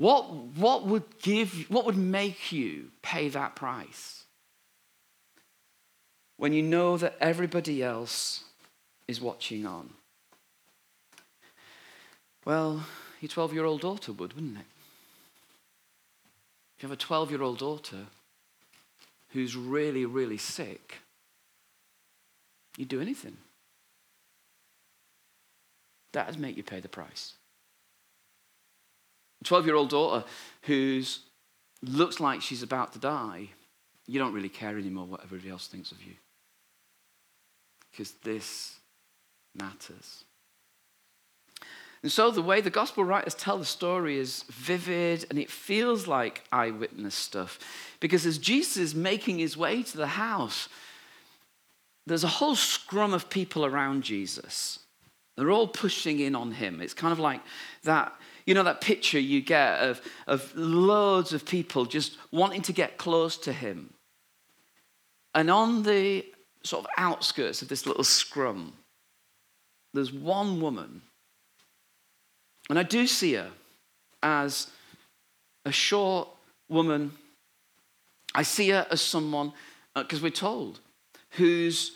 What, 0.00 0.32
what 0.32 0.86
would 0.86 1.18
give, 1.20 1.66
what 1.68 1.84
would 1.84 1.98
make 1.98 2.52
you 2.52 2.90
pay 3.02 3.28
that 3.28 3.54
price? 3.54 4.24
When 6.38 6.54
you 6.54 6.62
know 6.62 6.96
that 6.96 7.18
everybody 7.20 7.82
else 7.82 8.44
is 9.06 9.20
watching 9.20 9.66
on. 9.66 9.90
Well, 12.46 12.86
your 13.20 13.28
12 13.28 13.52
year 13.52 13.66
old 13.66 13.82
daughter 13.82 14.14
would, 14.14 14.32
wouldn't 14.32 14.56
it? 14.56 14.64
If 16.78 16.82
you 16.82 16.88
have 16.88 16.96
a 16.96 16.96
12 16.96 17.30
year 17.30 17.42
old 17.42 17.58
daughter 17.58 18.06
who's 19.34 19.54
really, 19.54 20.06
really 20.06 20.38
sick, 20.38 21.00
you'd 22.78 22.88
do 22.88 23.02
anything. 23.02 23.36
That 26.12 26.26
would 26.26 26.40
make 26.40 26.56
you 26.56 26.62
pay 26.62 26.80
the 26.80 26.88
price. 26.88 27.34
A 29.40 29.44
12 29.44 29.66
year 29.66 29.74
old 29.74 29.90
daughter 29.90 30.24
who 30.62 31.02
looks 31.82 32.20
like 32.20 32.42
she's 32.42 32.62
about 32.62 32.92
to 32.92 32.98
die, 32.98 33.50
you 34.06 34.18
don't 34.18 34.34
really 34.34 34.48
care 34.48 34.76
anymore 34.76 35.06
what 35.06 35.22
everybody 35.22 35.50
else 35.50 35.66
thinks 35.66 35.92
of 35.92 36.02
you. 36.02 36.14
Because 37.90 38.12
this 38.22 38.76
matters. 39.54 40.24
And 42.02 42.10
so 42.10 42.30
the 42.30 42.42
way 42.42 42.60
the 42.60 42.70
gospel 42.70 43.04
writers 43.04 43.34
tell 43.34 43.58
the 43.58 43.64
story 43.64 44.18
is 44.18 44.44
vivid 44.48 45.26
and 45.28 45.38
it 45.38 45.50
feels 45.50 46.06
like 46.06 46.44
eyewitness 46.50 47.14
stuff. 47.14 47.58
Because 48.00 48.24
as 48.24 48.38
Jesus 48.38 48.78
is 48.78 48.94
making 48.94 49.38
his 49.38 49.56
way 49.56 49.82
to 49.82 49.96
the 49.96 50.06
house, 50.06 50.68
there's 52.06 52.24
a 52.24 52.28
whole 52.28 52.56
scrum 52.56 53.12
of 53.12 53.28
people 53.28 53.66
around 53.66 54.02
Jesus. 54.02 54.78
They're 55.36 55.50
all 55.50 55.68
pushing 55.68 56.20
in 56.20 56.34
on 56.34 56.52
him. 56.52 56.80
It's 56.80 56.94
kind 56.94 57.12
of 57.12 57.18
like 57.18 57.42
that, 57.84 58.12
you 58.50 58.54
know, 58.54 58.64
that 58.64 58.80
picture 58.80 59.20
you 59.20 59.40
get 59.40 59.78
of, 59.78 60.00
of 60.26 60.52
loads 60.56 61.32
of 61.32 61.46
people 61.46 61.84
just 61.84 62.18
wanting 62.32 62.62
to 62.62 62.72
get 62.72 62.98
close 62.98 63.36
to 63.36 63.52
him. 63.52 63.94
And 65.32 65.48
on 65.48 65.84
the 65.84 66.26
sort 66.64 66.84
of 66.84 66.90
outskirts 66.98 67.62
of 67.62 67.68
this 67.68 67.86
little 67.86 68.02
scrum, 68.02 68.72
there's 69.94 70.12
one 70.12 70.60
woman 70.60 71.02
and 72.68 72.76
I 72.76 72.82
do 72.82 73.06
see 73.06 73.34
her 73.34 73.50
as 74.20 74.66
a 75.64 75.70
short 75.70 76.28
woman. 76.68 77.12
I 78.34 78.42
see 78.42 78.70
her 78.70 78.84
as 78.90 79.00
someone, 79.00 79.52
because 79.94 80.20
uh, 80.20 80.22
we're 80.24 80.30
told, 80.30 80.80
who's 81.30 81.92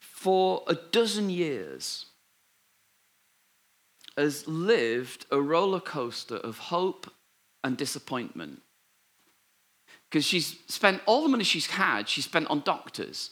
for 0.00 0.64
a 0.66 0.74
dozen 0.74 1.30
years 1.30 2.06
has 4.16 4.46
lived 4.46 5.26
a 5.30 5.40
roller 5.40 5.80
coaster 5.80 6.36
of 6.36 6.58
hope 6.58 7.10
and 7.64 7.76
disappointment. 7.76 8.62
Because 10.08 10.24
she's 10.24 10.58
spent 10.68 11.00
all 11.06 11.22
the 11.22 11.28
money 11.28 11.44
she's 11.44 11.66
had, 11.66 12.08
she's 12.08 12.26
spent 12.26 12.48
on 12.48 12.60
doctors. 12.60 13.30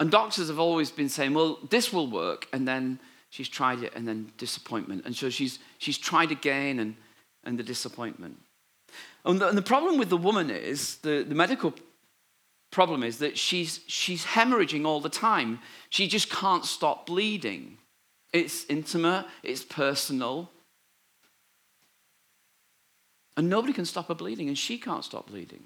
And 0.00 0.10
doctors 0.10 0.48
have 0.48 0.58
always 0.58 0.90
been 0.90 1.08
saying, 1.08 1.34
well, 1.34 1.58
this 1.70 1.92
will 1.92 2.10
work. 2.10 2.48
And 2.52 2.66
then 2.66 2.98
she's 3.30 3.48
tried 3.48 3.82
it 3.82 3.92
and 3.94 4.06
then 4.06 4.32
disappointment. 4.38 5.02
And 5.04 5.14
so 5.14 5.30
she's, 5.30 5.58
she's 5.78 5.98
tried 5.98 6.30
again 6.30 6.78
and, 6.78 6.96
and 7.44 7.58
the 7.58 7.62
disappointment. 7.62 8.38
And 9.24 9.40
the, 9.40 9.48
and 9.48 9.58
the 9.58 9.62
problem 9.62 9.98
with 9.98 10.08
the 10.08 10.16
woman 10.16 10.50
is, 10.50 10.96
the, 10.98 11.22
the 11.22 11.34
medical 11.34 11.74
problem 12.70 13.02
is 13.02 13.18
that 13.18 13.38
she's, 13.38 13.80
she's 13.86 14.24
hemorrhaging 14.24 14.84
all 14.84 15.00
the 15.00 15.08
time. 15.08 15.60
She 15.90 16.08
just 16.08 16.30
can't 16.30 16.64
stop 16.64 17.06
bleeding. 17.06 17.78
It's 18.32 18.66
intimate, 18.66 19.26
it's 19.42 19.64
personal. 19.64 20.50
And 23.36 23.48
nobody 23.48 23.72
can 23.72 23.84
stop 23.84 24.08
her 24.08 24.14
bleeding, 24.14 24.48
and 24.48 24.58
she 24.58 24.78
can't 24.78 25.04
stop 25.04 25.28
bleeding. 25.28 25.64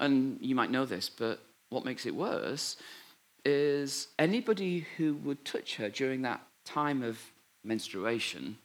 And 0.00 0.38
you 0.40 0.54
might 0.54 0.70
know 0.70 0.84
this, 0.84 1.08
but 1.08 1.40
what 1.70 1.84
makes 1.84 2.06
it 2.06 2.14
worse 2.14 2.76
is 3.44 4.08
anybody 4.18 4.86
who 4.96 5.14
would 5.14 5.44
touch 5.44 5.76
her 5.76 5.90
during 5.90 6.22
that 6.22 6.40
time 6.64 7.02
of 7.02 7.18
menstruation 7.62 8.56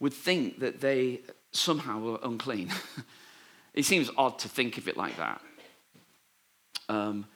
would 0.00 0.12
think 0.12 0.58
that 0.60 0.80
they 0.80 1.20
somehow 1.52 2.00
were 2.00 2.18
unclean. 2.22 2.70
it 3.74 3.84
seems 3.84 4.10
odd 4.16 4.38
to 4.40 4.48
think 4.48 4.78
of 4.78 4.88
it 4.88 4.96
like 4.96 5.16
that. 5.16 5.40
Um, 6.88 7.26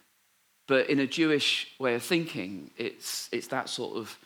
but 0.67 0.89
in 0.89 0.99
a 0.99 1.07
Jewish 1.07 1.73
way 1.79 1.95
of 1.95 2.03
thinking, 2.03 2.71
it's, 2.77 3.29
it's 3.33 3.49
that 3.49 3.69
sort 3.69 3.97
of, 3.97 4.19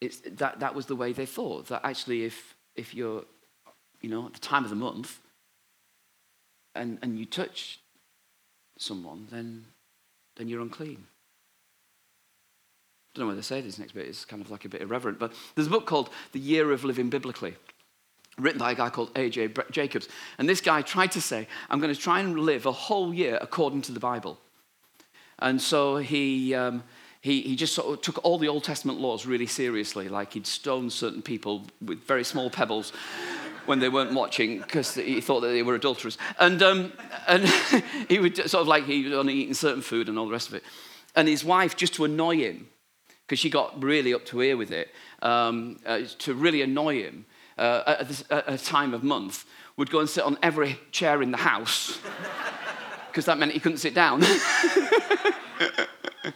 it's, 0.00 0.20
that, 0.20 0.60
that 0.60 0.74
was 0.74 0.86
the 0.86 0.96
way 0.96 1.12
they 1.12 1.26
thought. 1.26 1.68
That 1.68 1.82
actually, 1.84 2.24
if, 2.24 2.56
if 2.74 2.94
you're, 2.94 3.24
you 4.00 4.10
know, 4.10 4.26
at 4.26 4.34
the 4.34 4.40
time 4.40 4.64
of 4.64 4.70
the 4.70 4.76
month 4.76 5.20
and, 6.74 6.98
and 7.02 7.18
you 7.18 7.26
touch 7.26 7.78
someone, 8.78 9.28
then 9.30 9.66
then 10.36 10.48
you're 10.48 10.60
unclean. 10.60 11.04
I 13.14 13.18
don't 13.18 13.24
know 13.24 13.28
whether 13.28 13.40
to 13.40 13.46
say 13.46 13.60
this 13.60 13.78
next 13.78 13.92
bit, 13.92 14.06
it's 14.06 14.24
kind 14.24 14.40
of 14.40 14.50
like 14.50 14.64
a 14.64 14.68
bit 14.68 14.80
irreverent, 14.80 15.18
but 15.18 15.34
there's 15.54 15.66
a 15.66 15.70
book 15.70 15.86
called 15.86 16.08
The 16.32 16.38
Year 16.38 16.72
of 16.72 16.84
Living 16.84 17.10
Biblically, 17.10 17.56
written 18.38 18.58
by 18.58 18.72
a 18.72 18.74
guy 18.74 18.88
called 18.88 19.10
A.J. 19.16 19.50
Jacobs. 19.70 20.08
And 20.38 20.48
this 20.48 20.62
guy 20.62 20.80
tried 20.80 21.12
to 21.12 21.20
say, 21.20 21.46
I'm 21.68 21.78
going 21.78 21.94
to 21.94 22.00
try 22.00 22.20
and 22.20 22.38
live 22.38 22.64
a 22.64 22.72
whole 22.72 23.12
year 23.12 23.38
according 23.40 23.82
to 23.82 23.92
the 23.92 24.00
Bible. 24.00 24.38
And 25.42 25.60
so 25.60 25.96
he, 25.96 26.54
um, 26.54 26.84
he, 27.20 27.42
he 27.42 27.56
just 27.56 27.74
sort 27.74 27.92
of 27.92 28.00
took 28.00 28.24
all 28.24 28.38
the 28.38 28.48
Old 28.48 28.64
Testament 28.64 29.00
laws 29.00 29.26
really 29.26 29.46
seriously, 29.46 30.08
like 30.08 30.32
he'd 30.32 30.46
stone 30.46 30.88
certain 30.88 31.22
people 31.22 31.66
with 31.84 32.04
very 32.04 32.24
small 32.24 32.48
pebbles 32.48 32.92
when 33.66 33.78
they 33.78 33.88
weren't 33.88 34.12
watching 34.12 34.58
because 34.58 34.94
he 34.94 35.20
thought 35.20 35.40
that 35.40 35.48
they 35.48 35.62
were 35.62 35.74
adulterers. 35.74 36.18
And, 36.38 36.62
um, 36.62 36.92
and 37.26 37.46
he 38.08 38.18
would 38.18 38.36
sort 38.36 38.62
of 38.62 38.68
like 38.68 38.84
he 38.84 39.04
was 39.04 39.12
only 39.12 39.34
eating 39.34 39.54
certain 39.54 39.82
food 39.82 40.08
and 40.08 40.18
all 40.18 40.26
the 40.26 40.32
rest 40.32 40.48
of 40.48 40.54
it. 40.54 40.64
And 41.14 41.28
his 41.28 41.44
wife, 41.44 41.76
just 41.76 41.94
to 41.94 42.04
annoy 42.04 42.36
him, 42.38 42.68
because 43.26 43.38
she 43.38 43.50
got 43.50 43.82
really 43.82 44.14
up 44.14 44.24
to 44.26 44.38
here 44.40 44.56
with 44.56 44.70
it, 44.70 44.88
um, 45.22 45.78
uh, 45.86 46.02
to 46.18 46.34
really 46.34 46.62
annoy 46.62 47.02
him 47.02 47.26
uh, 47.58 47.82
at, 47.86 48.08
this, 48.08 48.24
at 48.30 48.48
a 48.48 48.58
time 48.58 48.94
of 48.94 49.04
month, 49.04 49.44
would 49.76 49.90
go 49.90 50.00
and 50.00 50.08
sit 50.08 50.24
on 50.24 50.38
every 50.42 50.78
chair 50.90 51.22
in 51.22 51.30
the 51.30 51.38
house 51.38 51.98
because 53.12 53.26
that 53.26 53.38
meant 53.38 53.52
he 53.52 53.60
couldn't 53.60 53.78
sit 53.78 53.94
down. 53.94 54.22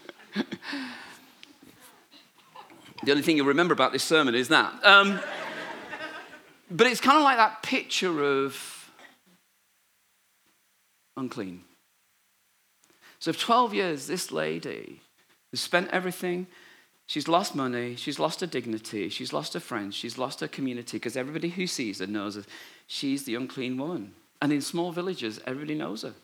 the 3.04 3.10
only 3.10 3.22
thing 3.22 3.36
you'll 3.36 3.46
remember 3.46 3.72
about 3.72 3.92
this 3.92 4.04
sermon 4.04 4.34
is 4.34 4.48
that. 4.48 4.72
Um, 4.84 5.20
but 6.70 6.86
it's 6.86 7.00
kind 7.00 7.18
of 7.18 7.24
like 7.24 7.36
that 7.36 7.62
picture 7.62 8.22
of 8.22 8.90
unclean. 11.16 11.62
So, 13.18 13.32
for 13.32 13.38
12 13.38 13.74
years, 13.74 14.06
this 14.06 14.30
lady 14.30 15.00
has 15.52 15.60
spent 15.60 15.90
everything. 15.90 16.46
She's 17.06 17.28
lost 17.28 17.54
money, 17.54 17.94
she's 17.94 18.18
lost 18.18 18.40
her 18.40 18.48
dignity, 18.48 19.08
she's 19.08 19.32
lost 19.32 19.54
her 19.54 19.60
friends, 19.60 19.94
she's 19.94 20.18
lost 20.18 20.40
her 20.40 20.48
community 20.48 20.96
because 20.96 21.16
everybody 21.16 21.50
who 21.50 21.68
sees 21.68 22.00
her 22.00 22.06
knows 22.06 22.34
that 22.34 22.46
she's 22.88 23.24
the 23.24 23.36
unclean 23.36 23.78
woman. 23.78 24.12
And 24.42 24.52
in 24.52 24.60
small 24.60 24.90
villages, 24.90 25.40
everybody 25.46 25.76
knows 25.76 26.02
her. 26.02 26.14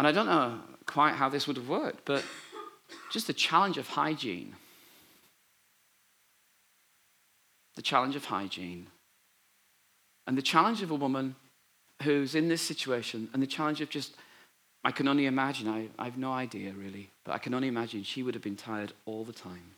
And 0.00 0.06
I 0.06 0.12
don't 0.12 0.24
know 0.24 0.58
quite 0.86 1.14
how 1.14 1.28
this 1.28 1.46
would 1.46 1.58
have 1.58 1.68
worked, 1.68 2.06
but 2.06 2.24
just 3.12 3.26
the 3.26 3.34
challenge 3.34 3.76
of 3.76 3.86
hygiene 3.86 4.56
the 7.80 7.82
challenge 7.82 8.14
of 8.14 8.26
hygiene, 8.26 8.88
and 10.26 10.36
the 10.36 10.42
challenge 10.42 10.82
of 10.82 10.90
a 10.90 10.94
woman 10.94 11.34
who's 12.02 12.34
in 12.34 12.46
this 12.46 12.60
situation, 12.60 13.30
and 13.32 13.42
the 13.42 13.46
challenge 13.46 13.80
of 13.80 13.88
just, 13.88 14.16
I 14.84 14.90
can 14.90 15.08
only 15.08 15.24
imagine, 15.24 15.66
I, 15.66 15.88
I 15.98 16.04
have 16.04 16.18
no 16.18 16.30
idea 16.30 16.72
really, 16.72 17.08
but 17.24 17.32
I 17.32 17.38
can 17.38 17.54
only 17.54 17.68
imagine 17.68 18.02
she 18.02 18.22
would 18.22 18.34
have 18.34 18.42
been 18.42 18.54
tired 18.54 18.92
all 19.06 19.24
the 19.24 19.32
time. 19.32 19.72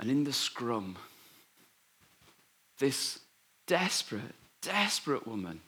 And 0.00 0.10
in 0.10 0.24
the 0.24 0.32
scrum, 0.32 0.96
this 2.80 3.20
desperate, 3.68 4.34
desperate 4.60 5.24
woman 5.24 5.60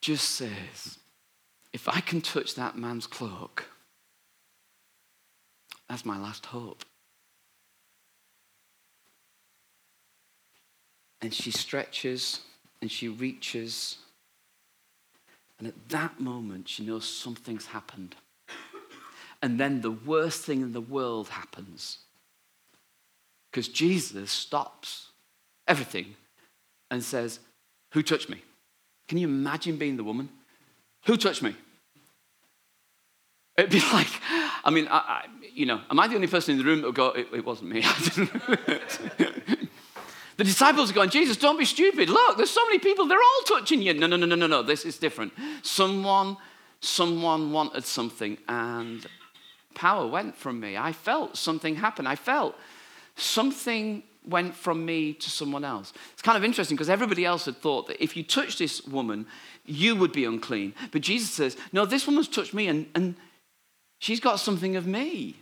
just 0.00 0.30
says, 0.32 0.98
If 1.72 1.88
I 1.88 2.00
can 2.00 2.20
touch 2.20 2.54
that 2.54 2.76
man's 2.76 3.06
cloak, 3.06 3.66
that's 5.88 6.04
my 6.04 6.18
last 6.18 6.46
hope. 6.46 6.84
And 11.20 11.34
she 11.34 11.50
stretches 11.50 12.42
and 12.80 12.90
she 12.90 13.08
reaches 13.08 13.96
And 15.58 15.66
at 15.66 15.88
that 15.88 16.20
moment, 16.20 16.68
she 16.68 16.84
knows 16.84 17.04
something's 17.04 17.66
happened. 17.66 18.14
And 19.42 19.58
then 19.58 19.80
the 19.80 19.90
worst 19.90 20.44
thing 20.44 20.62
in 20.62 20.72
the 20.72 20.80
world 20.80 21.28
happens. 21.28 21.98
Because 23.50 23.68
Jesus 23.68 24.30
stops 24.30 25.10
everything 25.66 26.16
and 26.90 27.02
says, 27.02 27.40
Who 27.92 28.02
touched 28.02 28.28
me? 28.28 28.42
Can 29.08 29.18
you 29.18 29.26
imagine 29.26 29.76
being 29.76 29.96
the 29.96 30.04
woman? 30.04 30.28
Who 31.06 31.16
touched 31.16 31.42
me? 31.42 31.56
It'd 33.56 33.70
be 33.70 33.80
like, 33.92 34.08
I 34.64 34.70
mean, 34.70 34.86
I, 34.88 34.98
I, 34.98 35.24
you 35.54 35.66
know, 35.66 35.80
am 35.90 35.98
I 35.98 36.06
the 36.06 36.14
only 36.14 36.28
person 36.28 36.52
in 36.52 36.58
the 36.58 36.64
room 36.64 36.82
that 36.82 36.86
would 36.86 36.94
go, 36.94 37.08
it, 37.08 37.26
it 37.32 37.44
wasn't 37.44 37.70
me? 37.70 37.80
the 40.36 40.44
disciples 40.44 40.90
are 40.90 40.94
going, 40.94 41.10
Jesus, 41.10 41.36
don't 41.36 41.58
be 41.58 41.64
stupid. 41.64 42.08
Look, 42.08 42.36
there's 42.36 42.50
so 42.50 42.64
many 42.66 42.78
people, 42.78 43.06
they're 43.06 43.18
all 43.18 43.42
touching 43.46 43.82
you. 43.82 43.94
No, 43.94 44.06
no, 44.06 44.16
no, 44.16 44.26
no, 44.26 44.36
no, 44.36 44.46
no, 44.46 44.62
this 44.62 44.84
is 44.84 44.98
different. 44.98 45.32
Someone, 45.62 46.36
someone 46.80 47.50
wanted 47.50 47.84
something 47.84 48.38
and 48.48 49.04
power 49.74 50.06
went 50.06 50.36
from 50.36 50.60
me. 50.60 50.76
I 50.76 50.92
felt 50.92 51.36
something 51.36 51.76
happen. 51.76 52.06
I 52.06 52.16
felt 52.16 52.54
something 53.16 54.02
went 54.28 54.54
from 54.54 54.84
me 54.84 55.14
to 55.14 55.30
someone 55.30 55.64
else. 55.64 55.92
It's 56.12 56.22
kind 56.22 56.36
of 56.36 56.44
interesting 56.44 56.76
because 56.76 56.90
everybody 56.90 57.24
else 57.24 57.46
had 57.46 57.56
thought 57.56 57.86
that 57.88 58.02
if 58.02 58.16
you 58.16 58.22
touch 58.22 58.58
this 58.58 58.84
woman, 58.84 59.26
you 59.64 59.96
would 59.96 60.12
be 60.12 60.24
unclean. 60.24 60.74
But 60.92 61.02
Jesus 61.02 61.30
says, 61.30 61.56
No, 61.72 61.86
this 61.86 62.06
woman's 62.06 62.28
touched 62.28 62.54
me 62.54 62.68
and, 62.68 62.86
and 62.94 63.16
She's 63.98 64.20
got 64.20 64.36
something 64.36 64.76
of 64.76 64.86
me. 64.86 65.36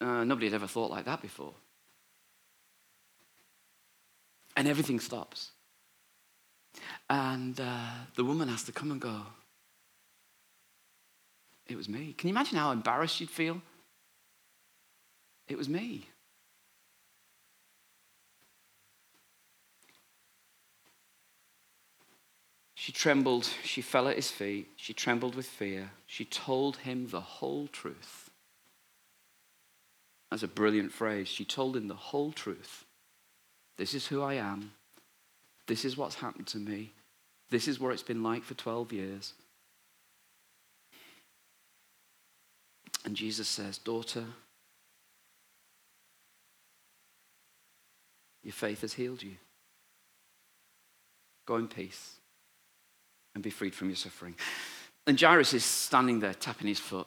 Uh, 0.00 0.24
nobody 0.24 0.46
had 0.46 0.54
ever 0.54 0.66
thought 0.66 0.90
like 0.90 1.04
that 1.04 1.22
before. 1.22 1.52
And 4.56 4.66
everything 4.66 5.00
stops. 5.00 5.50
And 7.08 7.58
uh, 7.60 7.90
the 8.14 8.24
woman 8.24 8.48
has 8.48 8.64
to 8.64 8.72
come 8.72 8.90
and 8.90 9.00
go. 9.00 9.22
It 11.66 11.76
was 11.76 11.88
me. 11.88 12.14
Can 12.16 12.28
you 12.28 12.32
imagine 12.32 12.58
how 12.58 12.70
embarrassed 12.72 13.20
you'd 13.20 13.30
feel? 13.30 13.60
It 15.48 15.58
was 15.58 15.68
me. 15.68 16.08
She 22.86 22.92
trembled. 22.92 23.48
She 23.64 23.82
fell 23.82 24.06
at 24.06 24.14
his 24.14 24.30
feet. 24.30 24.70
She 24.76 24.92
trembled 24.92 25.34
with 25.34 25.46
fear. 25.46 25.90
She 26.06 26.24
told 26.24 26.76
him 26.76 27.08
the 27.08 27.20
whole 27.20 27.66
truth. 27.66 28.30
That's 30.30 30.44
a 30.44 30.46
brilliant 30.46 30.92
phrase. 30.92 31.26
She 31.26 31.44
told 31.44 31.76
him 31.76 31.88
the 31.88 31.94
whole 31.94 32.30
truth. 32.30 32.84
This 33.76 33.92
is 33.92 34.06
who 34.06 34.22
I 34.22 34.34
am. 34.34 34.70
This 35.66 35.84
is 35.84 35.96
what's 35.96 36.14
happened 36.14 36.46
to 36.46 36.58
me. 36.58 36.92
This 37.50 37.66
is 37.66 37.80
what 37.80 37.92
it's 37.92 38.04
been 38.04 38.22
like 38.22 38.44
for 38.44 38.54
12 38.54 38.92
years. 38.92 39.32
And 43.04 43.16
Jesus 43.16 43.48
says, 43.48 43.78
Daughter, 43.78 44.26
your 48.44 48.52
faith 48.52 48.82
has 48.82 48.92
healed 48.92 49.24
you. 49.24 49.38
Go 51.46 51.56
in 51.56 51.66
peace 51.66 52.18
and 53.36 53.42
be 53.42 53.50
freed 53.50 53.74
from 53.74 53.88
your 53.88 53.96
suffering. 53.96 54.34
And 55.06 55.20
Jairus 55.20 55.52
is 55.52 55.62
standing 55.62 56.20
there, 56.20 56.32
tapping 56.32 56.68
his 56.68 56.80
foot, 56.80 57.06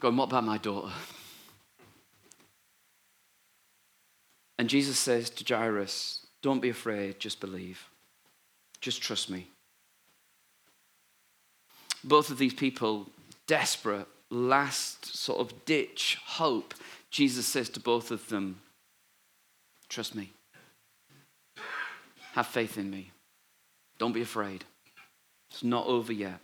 going, 0.00 0.16
What 0.16 0.30
about 0.30 0.44
my 0.44 0.56
daughter? 0.56 0.92
And 4.58 4.70
Jesus 4.70 4.98
says 4.98 5.28
to 5.28 5.54
Jairus, 5.54 6.26
Don't 6.40 6.60
be 6.60 6.70
afraid, 6.70 7.20
just 7.20 7.38
believe. 7.38 7.86
Just 8.80 9.02
trust 9.02 9.28
me. 9.28 9.48
Both 12.02 12.30
of 12.30 12.38
these 12.38 12.54
people, 12.54 13.10
desperate, 13.46 14.06
last 14.30 15.14
sort 15.14 15.38
of 15.38 15.66
ditch 15.66 16.18
hope, 16.24 16.72
Jesus 17.10 17.46
says 17.46 17.68
to 17.70 17.80
both 17.80 18.10
of 18.10 18.26
them, 18.30 18.60
Trust 19.90 20.14
me. 20.14 20.32
Have 22.32 22.46
faith 22.46 22.78
in 22.78 22.90
me. 22.90 23.10
Don't 23.98 24.12
be 24.12 24.22
afraid. 24.22 24.64
It's 25.50 25.62
not 25.62 25.86
over 25.86 26.12
yet. 26.12 26.40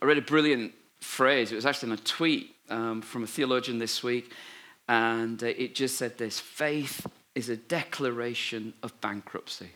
I 0.00 0.06
read 0.06 0.18
a 0.18 0.22
brilliant 0.22 0.72
phrase. 1.00 1.52
It 1.52 1.56
was 1.56 1.66
actually 1.66 1.92
in 1.92 1.98
a 1.98 2.02
tweet 2.02 2.54
um, 2.68 3.02
from 3.02 3.24
a 3.24 3.26
theologian 3.26 3.78
this 3.78 4.02
week, 4.02 4.32
and 4.88 5.42
uh, 5.42 5.46
it 5.46 5.74
just 5.74 5.96
said 5.96 6.16
this 6.16 6.38
Faith 6.38 7.06
is 7.34 7.48
a 7.48 7.56
declaration 7.56 8.72
of 8.82 8.98
bankruptcy. 9.00 9.70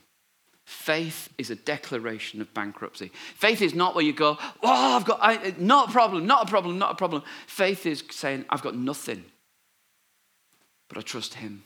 Faith 0.64 1.28
is 1.36 1.50
a 1.50 1.56
declaration 1.56 2.40
of 2.40 2.52
bankruptcy. 2.54 3.10
Faith 3.34 3.60
is 3.60 3.74
not 3.74 3.94
where 3.94 4.04
you 4.04 4.14
go, 4.14 4.38
oh, 4.62 4.96
I've 4.96 5.04
got, 5.04 5.18
I, 5.20 5.54
not 5.58 5.90
a 5.90 5.92
problem, 5.92 6.26
not 6.26 6.48
a 6.48 6.50
problem, 6.50 6.78
not 6.78 6.92
a 6.92 6.94
problem. 6.94 7.22
Faith 7.46 7.84
is 7.84 8.02
saying, 8.10 8.46
I've 8.48 8.62
got 8.62 8.74
nothing, 8.74 9.24
but 10.88 10.96
I 10.96 11.02
trust 11.02 11.34
Him. 11.34 11.64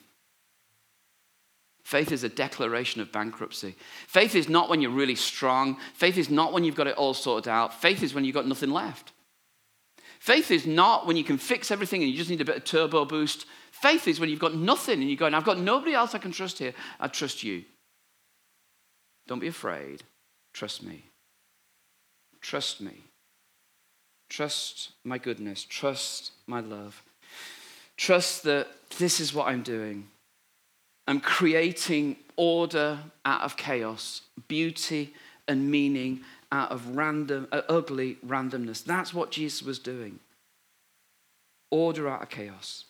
Faith 1.89 2.13
is 2.13 2.23
a 2.23 2.29
declaration 2.29 3.01
of 3.01 3.11
bankruptcy. 3.11 3.75
Faith 4.09 4.35
is 4.35 4.47
not 4.47 4.69
when 4.69 4.83
you're 4.83 4.91
really 4.91 5.15
strong. 5.15 5.79
Faith 5.95 6.19
is 6.19 6.29
not 6.29 6.53
when 6.53 6.63
you've 6.63 6.75
got 6.75 6.87
it 6.87 6.99
all 6.99 7.15
sorted 7.15 7.49
out. 7.49 7.81
Faith 7.81 8.03
is 8.03 8.13
when 8.13 8.27
you've 8.27 8.35
got 8.35 8.47
nothing 8.47 8.73
left. 8.73 9.13
Faith 10.21 10.51
is 10.51 10.67
not 10.67 11.07
when 11.07 11.17
you 11.17 11.25
can 11.25 11.39
fix 11.39 11.71
everything 11.71 12.03
and 12.03 12.11
you 12.11 12.19
just 12.19 12.29
need 12.29 12.43
a 12.43 12.45
bit 12.45 12.59
of 12.59 12.65
turbo 12.65 13.07
boost. 13.07 13.47
Faith 13.71 14.07
is 14.07 14.21
when 14.21 14.29
you've 14.29 14.39
got 14.39 14.55
nothing 14.55 15.01
and 15.01 15.09
you're 15.09 15.17
going, 15.17 15.33
I've 15.33 15.47
got 15.47 15.61
nobody 15.61 15.95
else 15.95 16.15
I 16.15 16.19
can 16.19 16.31
trust 16.31 16.59
here. 16.59 16.75
I 17.01 17.09
trust 17.09 17.43
you. 17.43 17.65
Don't 19.27 19.39
be 19.39 19.49
afraid. 19.49 20.03
Trust 20.53 20.83
me. 20.83 21.05
Trust 22.43 22.83
me. 22.83 23.01
Trust 24.29 24.91
my 25.05 25.17
goodness. 25.17 25.65
Trust 25.65 26.33
my 26.47 26.61
love. 26.61 27.03
Trust 27.97 28.43
that 28.43 28.69
this 28.99 29.21
is 29.21 29.33
what 29.33 29.49
I'm 29.49 29.63
doing. 29.63 30.09
I'm 31.09 31.21
creating 31.21 32.17
order 32.37 32.99
out 33.25 33.41
of 33.41 33.57
chaos, 33.57 34.21
beauty 34.47 35.15
and 35.49 35.71
meaning 35.71 36.21
out 36.53 36.71
of 36.71 36.97
random, 36.97 37.49
uh, 37.51 37.63
ugly 37.67 38.19
randomness. 38.27 38.85
That's 38.85 39.15
what 39.15 39.31
Jesus 39.31 39.63
was 39.63 39.79
doing. 39.79 40.21
Order 41.71 42.11
out 42.11 42.23
of 42.23 42.29
chaos, 42.29 42.85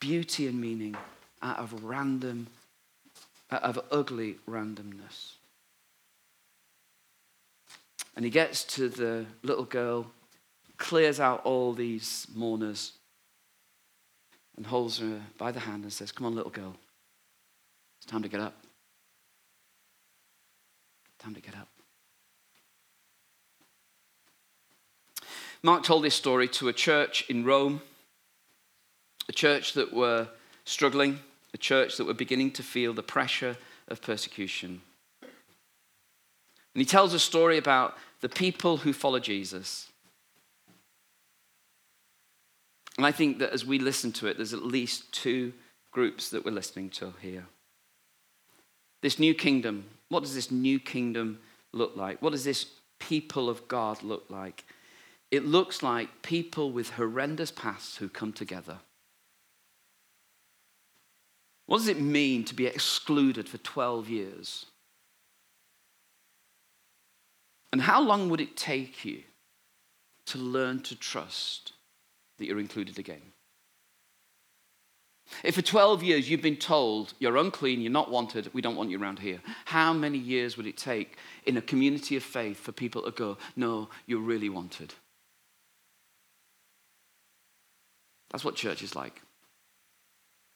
beauty 0.00 0.48
and 0.48 0.60
meaning 0.60 0.96
out 1.40 1.60
of 1.60 1.84
random, 1.84 2.48
out 3.52 3.62
of 3.62 3.78
ugly 3.92 4.38
randomness. 4.48 5.34
And 8.16 8.24
he 8.24 8.30
gets 8.30 8.64
to 8.64 8.88
the 8.88 9.24
little 9.44 9.64
girl, 9.64 10.10
clears 10.78 11.20
out 11.20 11.42
all 11.44 11.72
these 11.74 12.26
mourners, 12.34 12.92
and 14.56 14.66
holds 14.66 14.98
her 14.98 15.22
by 15.38 15.52
the 15.52 15.60
hand 15.60 15.84
and 15.84 15.92
says, 15.92 16.10
Come 16.10 16.26
on, 16.26 16.34
little 16.34 16.50
girl. 16.50 16.74
It's 18.02 18.10
time 18.10 18.22
to 18.22 18.28
get 18.28 18.40
up. 18.40 18.54
Time 21.20 21.34
to 21.34 21.40
get 21.40 21.54
up. 21.54 21.68
Mark 25.62 25.84
told 25.84 26.02
this 26.02 26.16
story 26.16 26.48
to 26.48 26.66
a 26.66 26.72
church 26.72 27.24
in 27.30 27.44
Rome, 27.44 27.80
a 29.28 29.32
church 29.32 29.74
that 29.74 29.92
were 29.92 30.26
struggling, 30.64 31.20
a 31.54 31.58
church 31.58 31.96
that 31.96 32.04
were 32.04 32.12
beginning 32.12 32.50
to 32.54 32.64
feel 32.64 32.92
the 32.92 33.04
pressure 33.04 33.56
of 33.86 34.02
persecution. 34.02 34.82
And 35.20 35.30
he 36.80 36.84
tells 36.84 37.14
a 37.14 37.20
story 37.20 37.56
about 37.56 37.96
the 38.20 38.28
people 38.28 38.78
who 38.78 38.92
follow 38.92 39.20
Jesus. 39.20 39.90
And 42.96 43.06
I 43.06 43.12
think 43.12 43.38
that 43.38 43.52
as 43.52 43.64
we 43.64 43.78
listen 43.78 44.10
to 44.14 44.26
it, 44.26 44.38
there's 44.38 44.54
at 44.54 44.64
least 44.64 45.12
two 45.12 45.52
groups 45.92 46.30
that 46.30 46.44
we're 46.44 46.50
listening 46.50 46.90
to 46.90 47.14
here. 47.20 47.46
This 49.02 49.18
new 49.18 49.34
kingdom, 49.34 49.84
what 50.08 50.22
does 50.22 50.34
this 50.34 50.50
new 50.50 50.78
kingdom 50.78 51.40
look 51.72 51.96
like? 51.96 52.22
What 52.22 52.30
does 52.30 52.44
this 52.44 52.66
people 52.98 53.50
of 53.50 53.66
God 53.68 54.02
look 54.02 54.24
like? 54.30 54.64
It 55.30 55.44
looks 55.44 55.82
like 55.82 56.22
people 56.22 56.70
with 56.70 56.90
horrendous 56.90 57.50
pasts 57.50 57.96
who 57.96 58.08
come 58.08 58.32
together. 58.32 58.78
What 61.66 61.78
does 61.78 61.88
it 61.88 62.00
mean 62.00 62.44
to 62.44 62.54
be 62.54 62.66
excluded 62.66 63.48
for 63.48 63.58
12 63.58 64.08
years? 64.08 64.66
And 67.72 67.80
how 67.80 68.02
long 68.02 68.28
would 68.28 68.40
it 68.40 68.56
take 68.56 69.04
you 69.04 69.22
to 70.26 70.38
learn 70.38 70.82
to 70.82 70.94
trust 70.94 71.72
that 72.38 72.44
you're 72.44 72.60
included 72.60 72.98
again? 72.98 73.31
If 75.42 75.54
for 75.54 75.62
12 75.62 76.02
years 76.02 76.30
you've 76.30 76.42
been 76.42 76.56
told 76.56 77.14
you're 77.18 77.36
unclean, 77.36 77.80
you're 77.80 77.90
not 77.90 78.10
wanted, 78.10 78.52
we 78.52 78.62
don't 78.62 78.76
want 78.76 78.90
you 78.90 79.00
around 79.00 79.18
here, 79.18 79.40
how 79.64 79.92
many 79.92 80.18
years 80.18 80.56
would 80.56 80.66
it 80.66 80.76
take 80.76 81.16
in 81.46 81.56
a 81.56 81.62
community 81.62 82.16
of 82.16 82.22
faith 82.22 82.58
for 82.58 82.72
people 82.72 83.02
to 83.02 83.10
go, 83.10 83.38
no, 83.56 83.88
you're 84.06 84.20
really 84.20 84.48
wanted? 84.48 84.94
That's 88.30 88.44
what 88.44 88.56
church 88.56 88.82
is 88.82 88.94
like. 88.94 89.20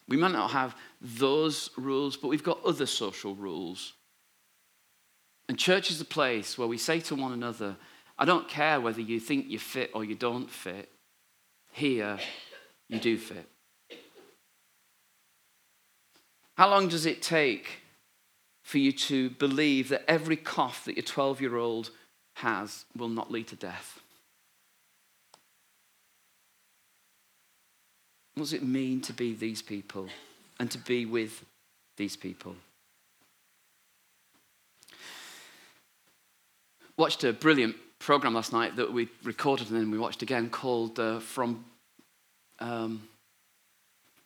We 0.09 0.17
might 0.17 0.33
not 0.33 0.53
have 0.53 0.77
those 1.01 1.71
rules, 1.77 2.17
but 2.17 2.29
we've 2.29 2.43
got 2.43 2.65
other 2.65 2.87
social 2.87 3.35
rules. 3.35 3.93
And 5.49 5.59
church 5.59 5.91
is 5.91 6.01
a 6.01 6.05
place 6.05 6.57
where 6.57 6.69
we 6.69 6.79
say 6.79 7.01
to 7.01 7.15
one 7.15 7.33
another, 7.33 7.77
I 8.19 8.25
don't 8.25 8.49
care 8.49 8.81
whether 8.81 9.01
you 9.01 9.21
think 9.21 9.49
you 9.49 9.59
fit 9.59 9.91
or 9.95 10.05
you 10.05 10.15
don't 10.15 10.51
fit. 10.51 10.91
Here, 11.73 12.19
you 12.89 12.99
do 12.99 13.19
fit. 13.19 13.49
How 16.57 16.71
long 16.71 16.89
does 16.89 17.05
it 17.05 17.21
take 17.21 17.81
for 18.63 18.79
you 18.79 18.91
to 18.91 19.31
believe 19.31 19.91
that 19.91 20.05
every 20.09 20.37
cough 20.37 20.87
that 20.87 20.97
your 20.97 21.05
12 21.05 21.41
year 21.41 21.57
old 21.57 21.91
has 22.37 22.85
will 22.97 23.09
not 23.09 23.31
lead 23.31 23.47
to 23.49 23.57
death? 23.57 24.01
What 28.35 28.45
does 28.45 28.53
it 28.53 28.63
mean 28.63 29.01
to 29.03 29.13
be 29.13 29.35
these 29.35 29.63
people 29.63 30.09
and 30.59 30.71
to 30.71 30.79
be 30.79 31.07
with 31.07 31.45
these 31.97 32.17
people? 32.17 32.57
Watched 36.97 37.25
a 37.25 37.33
brilliant 37.33 37.77
program 37.99 38.35
last 38.35 38.53
night 38.53 38.77
that 38.77 38.93
we 38.93 39.09
recorded 39.25 39.69
and 39.69 39.77
then 39.79 39.91
we 39.91 39.99
watched 39.99 40.23
again 40.23 40.49
called 40.49 40.99
uh, 40.99 41.21
From. 41.21 41.65
Um, 42.59 43.07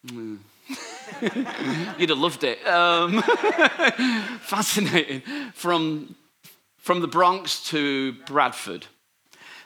mm. 0.07 0.39
You'd 1.99 2.11
have 2.11 2.19
loved 2.19 2.45
it. 2.45 2.67
Um, 2.67 3.23
fascinating. 4.41 5.23
From, 5.55 6.15
from 6.79 7.01
the 7.01 7.09
Bronx 7.09 7.65
to 7.69 8.13
Bradford. 8.27 8.87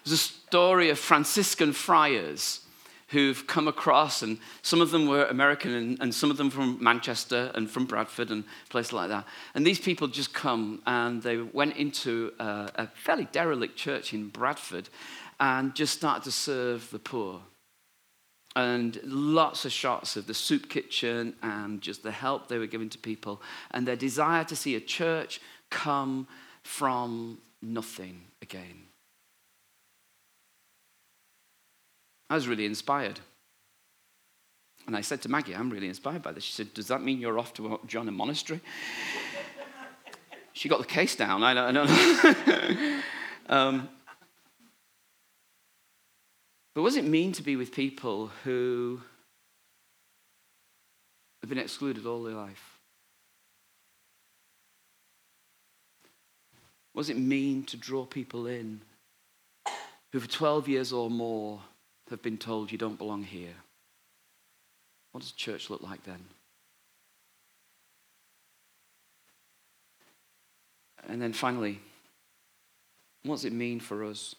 There's 0.04 0.12
a 0.12 0.16
story 0.16 0.90
of 0.90 0.98
Franciscan 0.98 1.72
friars 1.72 2.60
who've 3.08 3.46
come 3.46 3.68
across, 3.68 4.22
and 4.22 4.38
some 4.62 4.80
of 4.80 4.90
them 4.90 5.06
were 5.06 5.24
American, 5.26 5.72
and, 5.72 5.98
and, 6.00 6.14
some 6.14 6.30
of 6.30 6.36
them 6.36 6.50
from 6.50 6.78
Manchester 6.82 7.52
and 7.54 7.70
from 7.70 7.86
Bradford 7.86 8.30
and 8.30 8.44
places 8.70 8.92
like 8.92 9.08
that. 9.08 9.24
And 9.54 9.64
these 9.64 9.78
people 9.78 10.08
just 10.08 10.34
come 10.34 10.82
and 10.86 11.22
they 11.22 11.36
went 11.38 11.76
into 11.76 12.32
a, 12.40 12.70
a 12.74 12.86
fairly 12.88 13.28
derelict 13.30 13.76
church 13.76 14.12
in 14.12 14.28
Bradford 14.28 14.88
and 15.38 15.74
just 15.74 15.94
started 15.94 16.24
to 16.24 16.32
serve 16.32 16.90
the 16.90 16.98
poor. 16.98 17.40
And 18.56 19.00
lots 19.02 19.64
of 19.64 19.72
shots 19.72 20.16
of 20.16 20.26
the 20.26 20.34
soup 20.34 20.68
kitchen 20.68 21.34
and 21.42 21.80
just 21.80 22.02
the 22.04 22.12
help 22.12 22.46
they 22.46 22.58
were 22.58 22.66
giving 22.66 22.88
to 22.90 22.98
people, 22.98 23.42
and 23.72 23.86
their 23.86 23.96
desire 23.96 24.44
to 24.44 24.54
see 24.54 24.76
a 24.76 24.80
church 24.80 25.40
come 25.70 26.28
from 26.62 27.38
nothing 27.60 28.22
again. 28.42 28.84
I 32.30 32.34
was 32.34 32.48
really 32.48 32.64
inspired. 32.64 33.20
And 34.86 34.96
I 34.96 35.00
said 35.00 35.22
to 35.22 35.28
Maggie, 35.28 35.54
I'm 35.54 35.70
really 35.70 35.88
inspired 35.88 36.22
by 36.22 36.32
this. 36.32 36.44
She 36.44 36.52
said, 36.52 36.74
Does 36.74 36.88
that 36.88 37.02
mean 37.02 37.18
you're 37.18 37.38
off 37.38 37.54
to 37.54 37.80
join 37.86 38.08
a 38.08 38.12
monastery? 38.12 38.60
she 40.52 40.68
got 40.68 40.78
the 40.78 40.86
case 40.86 41.16
down. 41.16 41.42
I 41.42 41.54
don't, 41.54 41.74
know. 41.74 43.00
um, 43.48 43.88
but 46.74 46.82
what 46.82 46.88
does 46.88 46.96
it 46.96 47.04
mean 47.04 47.32
to 47.32 47.42
be 47.42 47.56
with 47.56 47.72
people 47.72 48.30
who 48.42 49.00
have 51.40 51.48
been 51.48 51.58
excluded 51.58 52.06
all 52.06 52.22
their 52.22 52.34
life? 52.34 52.78
What 56.92 57.02
does 57.02 57.10
it 57.10 57.18
mean 57.18 57.64
to 57.64 57.76
draw 57.76 58.04
people 58.04 58.46
in 58.46 58.80
who, 60.12 60.20
for 60.20 60.28
12 60.28 60.68
years 60.68 60.92
or 60.92 61.10
more, 61.10 61.60
have 62.10 62.22
been 62.22 62.38
told 62.38 62.70
you 62.70 62.78
don't 62.78 62.98
belong 62.98 63.24
here. 63.24 63.54
What 65.10 65.22
does 65.22 65.32
church 65.32 65.70
look 65.70 65.82
like 65.82 66.04
then? 66.04 66.24
And 71.08 71.20
then 71.20 71.32
finally, 71.32 71.80
what 73.24 73.34
does 73.34 73.44
it 73.44 73.52
mean 73.52 73.80
for 73.80 74.04
us? 74.04 74.36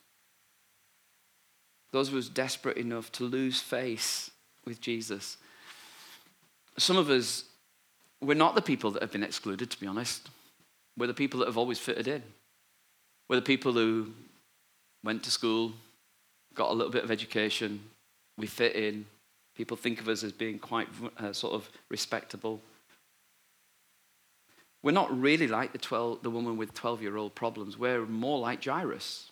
Those 1.95 2.09
of 2.09 2.15
us 2.15 2.27
desperate 2.27 2.75
enough 2.75 3.09
to 3.13 3.23
lose 3.23 3.61
face 3.61 4.29
with 4.65 4.81
Jesus. 4.81 5.37
Some 6.77 6.97
of 6.97 7.09
us, 7.09 7.45
we're 8.21 8.33
not 8.33 8.53
the 8.53 8.61
people 8.61 8.91
that 8.91 9.01
have 9.01 9.13
been 9.13 9.23
excluded, 9.23 9.71
to 9.71 9.79
be 9.79 9.87
honest. 9.87 10.29
We're 10.97 11.07
the 11.07 11.13
people 11.13 11.39
that 11.39 11.45
have 11.45 11.57
always 11.57 11.79
fitted 11.79 12.09
in. 12.09 12.21
We're 13.29 13.37
the 13.37 13.43
people 13.43 13.71
who 13.71 14.11
went 15.05 15.23
to 15.23 15.31
school, 15.31 15.71
got 16.53 16.69
a 16.69 16.73
little 16.73 16.91
bit 16.91 17.05
of 17.05 17.11
education, 17.11 17.79
we 18.37 18.47
fit 18.47 18.75
in. 18.75 19.05
People 19.55 19.77
think 19.77 20.01
of 20.01 20.09
us 20.09 20.21
as 20.21 20.33
being 20.33 20.59
quite 20.59 20.89
uh, 21.17 21.31
sort 21.31 21.53
of 21.53 21.69
respectable. 21.87 22.59
We're 24.83 24.91
not 24.91 25.17
really 25.17 25.47
like 25.47 25.71
the, 25.71 25.77
12, 25.77 26.23
the 26.23 26.29
woman 26.29 26.57
with 26.57 26.73
12 26.73 27.01
year 27.01 27.15
old 27.15 27.35
problems. 27.35 27.77
We're 27.77 28.05
more 28.05 28.37
like 28.37 28.65
Jairus. 28.65 29.31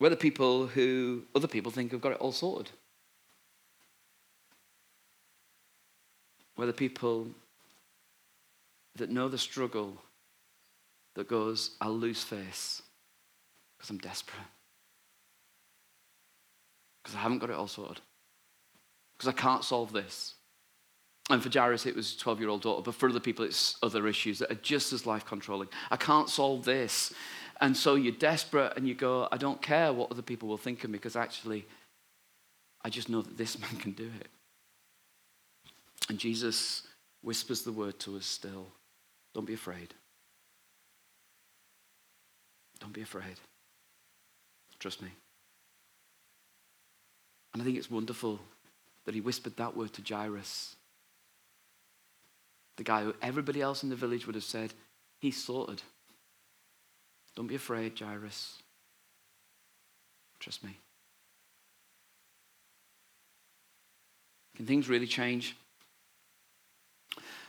We're 0.00 0.10
the 0.10 0.16
people 0.16 0.66
who 0.66 1.22
other 1.34 1.48
people 1.48 1.70
think 1.70 1.92
have 1.92 2.00
got 2.00 2.12
it 2.12 2.18
all 2.18 2.32
sorted. 2.32 2.70
We're 6.56 6.66
the 6.66 6.72
people 6.72 7.28
that 8.96 9.10
know 9.10 9.28
the 9.28 9.38
struggle 9.38 10.00
that 11.14 11.28
goes, 11.28 11.70
I'll 11.80 11.96
lose 11.96 12.22
face 12.22 12.82
because 13.76 13.90
I'm 13.90 13.98
desperate. 13.98 14.36
Because 17.02 17.16
I 17.16 17.20
haven't 17.20 17.38
got 17.38 17.50
it 17.50 17.56
all 17.56 17.68
sorted. 17.68 18.00
Because 19.16 19.28
I 19.28 19.32
can't 19.32 19.64
solve 19.64 19.92
this. 19.92 20.34
And 21.30 21.42
for 21.42 21.50
Jairus, 21.50 21.86
it 21.86 21.96
was 21.96 22.16
12 22.16 22.40
year 22.40 22.48
old 22.48 22.62
daughter, 22.62 22.82
but 22.82 22.94
for 22.94 23.08
other 23.08 23.20
people, 23.20 23.44
it's 23.44 23.76
other 23.82 24.06
issues 24.06 24.38
that 24.40 24.50
are 24.50 24.56
just 24.56 24.92
as 24.92 25.06
life 25.06 25.24
controlling. 25.24 25.68
I 25.90 25.96
can't 25.96 26.28
solve 26.28 26.64
this. 26.64 27.12
And 27.64 27.74
so 27.74 27.94
you're 27.94 28.12
desperate 28.12 28.74
and 28.76 28.86
you 28.86 28.94
go, 28.94 29.26
I 29.32 29.38
don't 29.38 29.62
care 29.62 29.90
what 29.90 30.10
other 30.10 30.20
people 30.20 30.50
will 30.50 30.58
think 30.58 30.84
of 30.84 30.90
me 30.90 30.98
because 30.98 31.16
actually, 31.16 31.64
I 32.82 32.90
just 32.90 33.08
know 33.08 33.22
that 33.22 33.38
this 33.38 33.58
man 33.62 33.74
can 33.76 33.92
do 33.92 34.10
it. 34.20 34.28
And 36.10 36.18
Jesus 36.18 36.82
whispers 37.22 37.62
the 37.62 37.72
word 37.72 37.98
to 38.00 38.18
us 38.18 38.26
still 38.26 38.66
don't 39.32 39.46
be 39.46 39.54
afraid. 39.54 39.94
Don't 42.80 42.92
be 42.92 43.00
afraid. 43.00 43.40
Trust 44.78 45.00
me. 45.00 45.08
And 47.54 47.62
I 47.62 47.64
think 47.64 47.78
it's 47.78 47.90
wonderful 47.90 48.40
that 49.06 49.14
he 49.14 49.22
whispered 49.22 49.56
that 49.56 49.74
word 49.74 49.94
to 49.94 50.02
Jairus, 50.06 50.76
the 52.76 52.84
guy 52.84 53.04
who 53.04 53.14
everybody 53.22 53.62
else 53.62 53.82
in 53.82 53.88
the 53.88 53.96
village 53.96 54.26
would 54.26 54.34
have 54.34 54.44
said, 54.44 54.74
He's 55.18 55.42
sorted. 55.42 55.80
Don't 57.36 57.46
be 57.46 57.54
afraid, 57.54 57.98
Jairus. 57.98 58.62
Trust 60.38 60.62
me. 60.62 60.76
Can 64.56 64.66
things 64.66 64.88
really 64.88 65.06
change? 65.06 65.56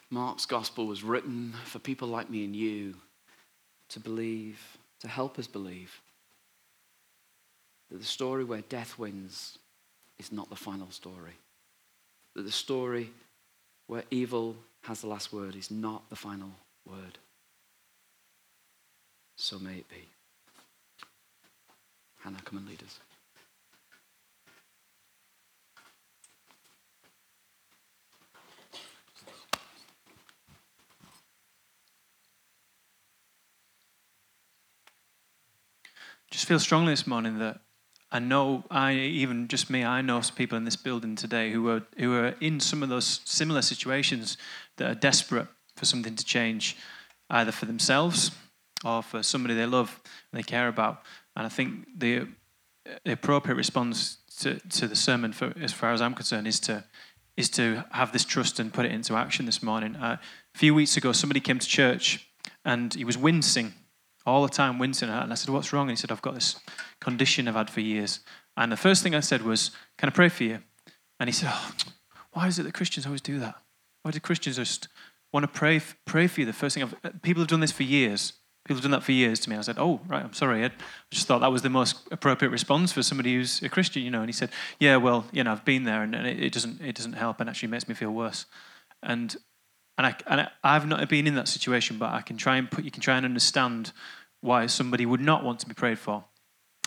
Mark's 0.10 0.46
gospel 0.46 0.88
was 0.88 1.04
written 1.04 1.54
for 1.66 1.80
people 1.80 2.08
like 2.08 2.30
me 2.30 2.46
and 2.46 2.56
you 2.56 2.96
to 3.90 4.00
believe, 4.00 4.60
to 5.02 5.08
help 5.08 5.38
us 5.38 5.48
believe 5.48 6.02
that 7.92 7.98
the 7.98 8.04
story 8.04 8.44
where 8.44 8.62
death 8.62 8.98
wins 8.98 9.58
is 10.18 10.32
not 10.32 10.50
the 10.50 10.56
final 10.56 10.90
story. 10.90 11.34
That 12.36 12.44
the 12.44 12.52
story 12.52 13.12
where 13.88 14.04
evil 14.10 14.56
has 14.84 15.02
the 15.02 15.08
last 15.08 15.32
word 15.32 15.56
is 15.56 15.70
not 15.70 16.10
the 16.10 16.16
final 16.16 16.52
word. 16.90 17.18
So 19.38 19.60
may 19.60 19.76
it 19.76 19.90
be. 19.90 20.08
Hannah, 22.24 22.38
come 22.44 22.58
and 22.58 22.68
lead 22.68 22.82
us. 22.82 23.00
Just 36.32 36.48
feel 36.48 36.60
strongly 36.60 36.92
this 36.92 37.06
morning 37.06 37.38
that 37.40 37.60
I 38.12 38.20
know, 38.20 38.64
I 38.72 38.94
even 38.94 39.48
just 39.48 39.70
me, 39.70 39.84
I 39.84 40.02
know 40.02 40.22
people 40.36 40.58
in 40.58 40.64
this 40.64 40.76
building 40.76 41.16
today 41.16 41.52
who 41.52 41.70
are 41.70 41.84
who 41.98 42.16
are 42.16 42.36
in 42.40 42.60
some 42.60 42.82
of 42.82 42.90
those 42.90 43.22
similar 43.26 43.62
situations 43.62 44.38
that 44.78 44.90
are 44.90 44.96
desperate 44.96 45.48
for 45.76 45.86
something 45.86 46.16
to 46.16 46.26
change, 46.26 46.78
either 47.30 47.52
for 47.52 47.66
themselves 47.66 48.32
or 48.86 49.02
for 49.02 49.24
somebody 49.24 49.56
they 49.56 49.66
love 49.66 50.00
and 50.32 50.40
they 50.40 50.44
care 50.44 50.68
about. 50.68 51.02
And 51.36 51.46
I 51.46 51.50
think 51.50 51.88
the, 51.98 52.28
the 53.04 53.14
appropriate 53.14 53.56
response 53.56 54.20
to, 54.40 54.60
to 54.70 54.88
the 54.88 54.96
sermon, 54.96 55.34
for, 55.34 55.54
as 55.60 55.74
far 55.74 55.92
as 55.92 56.02
I'm 56.02 56.14
concerned, 56.14 56.48
is 56.48 56.60
to 56.62 56.84
is 57.36 57.50
to 57.50 57.84
have 57.92 58.14
this 58.14 58.24
trust 58.24 58.62
and 58.62 58.72
put 58.72 58.86
it 58.86 58.94
into 58.94 59.14
action 59.14 59.46
this 59.46 59.62
morning. 59.62 59.98
Uh, 59.98 60.16
a 60.56 60.58
few 60.58 60.74
weeks 60.74 60.96
ago, 60.96 61.12
somebody 61.12 61.42
came 61.42 61.60
to 61.60 61.68
church 61.68 62.30
and 62.64 62.94
he 62.94 63.04
was 63.04 63.18
wincing 63.18 63.74
all 64.26 64.42
the 64.42 64.48
time 64.48 64.80
wincing. 64.80 65.10
And 65.10 65.34
I 65.34 65.36
said, 65.36 65.50
What's 65.54 65.74
wrong? 65.74 65.90
And 65.90 65.92
he 65.92 65.96
said, 65.98 66.14
I've 66.14 66.22
got 66.22 66.36
this 66.36 66.58
condition 67.02 67.50
I've 67.50 67.56
had 67.56 67.70
for 67.70 67.82
years. 67.82 68.22
And 68.56 68.72
the 68.72 68.78
first 68.78 69.04
thing 69.04 69.14
I 69.14 69.20
said 69.20 69.42
was, 69.42 69.72
Can 69.98 70.08
I 70.08 70.14
pray 70.14 70.30
for 70.30 70.46
you? 70.46 70.60
And 71.20 71.28
he 71.28 71.34
said, 71.34 71.50
oh, 71.52 71.72
Why 72.32 72.48
is 72.48 72.58
it 72.58 72.64
that 72.64 72.74
Christians 72.74 73.06
always 73.06 73.22
do 73.22 73.40
that? 73.40 73.56
Why 74.04 74.12
do 74.12 74.20
Christians 74.22 74.56
just 74.56 74.88
want 75.36 75.44
to 75.44 75.60
pray, 75.60 75.82
pray 76.06 76.28
for 76.28 76.40
you. 76.40 76.46
The 76.46 76.54
first 76.54 76.76
thing 76.76 76.84
I've, 76.84 77.22
people 77.22 77.42
have 77.42 77.50
done 77.50 77.60
this 77.60 77.72
for 77.72 77.84
years. 77.84 78.34
People 78.66 78.78
have 78.78 78.84
done 78.84 78.92
that 78.92 79.04
for 79.04 79.12
years 79.12 79.40
to 79.42 79.50
me. 79.50 79.56
I 79.56 79.62
said, 79.62 79.78
"Oh, 79.78 80.02
right, 80.08 80.24
I'm 80.24 80.34
sorry." 80.34 80.66
I 80.66 80.72
just 81.12 81.28
thought 81.28 81.40
that 81.40 81.52
was 81.52 81.62
the 81.62 81.70
most 81.70 82.00
appropriate 82.10 82.50
response 82.50 82.92
for 82.92 83.04
somebody 83.04 83.36
who's 83.36 83.62
a 83.62 83.70
Christian, 83.70 84.02
you 84.02 84.10
know. 84.10 84.22
And 84.22 84.28
he 84.28 84.34
said, 84.34 84.50
"Yeah, 84.80 84.98
well, 84.98 85.26
you 85.32 85.44
know, 85.44 85.52
I've 85.52 85.64
been 85.64 85.84
there, 85.84 86.02
and, 86.02 86.16
it, 86.16 86.42
it, 86.42 86.52
doesn't 86.52 86.82
it 86.82 86.96
doesn't 86.96 87.14
help, 87.14 87.40
and 87.40 87.48
actually 87.48 87.70
makes 87.70 87.88
me 87.88 87.94
feel 87.94 88.10
worse." 88.10 88.48
And 89.04 89.36
and 90.00 90.08
I 90.08 90.16
and 90.26 90.50
I, 90.64 90.74
have 90.74 90.88
not 90.88 91.08
been 91.08 91.28
in 91.28 91.36
that 91.36 91.48
situation, 91.48 92.00
but 92.00 92.12
I 92.12 92.22
can 92.22 92.38
try 92.38 92.58
and 92.58 92.70
put 92.70 92.84
you 92.84 92.92
can 92.92 93.02
try 93.02 93.18
and 93.18 93.26
understand 93.26 93.92
why 94.42 94.66
somebody 94.66 95.06
would 95.06 95.22
not 95.22 95.44
want 95.44 95.60
to 95.60 95.68
be 95.68 95.76
prayed 95.76 96.00
for. 96.00 96.24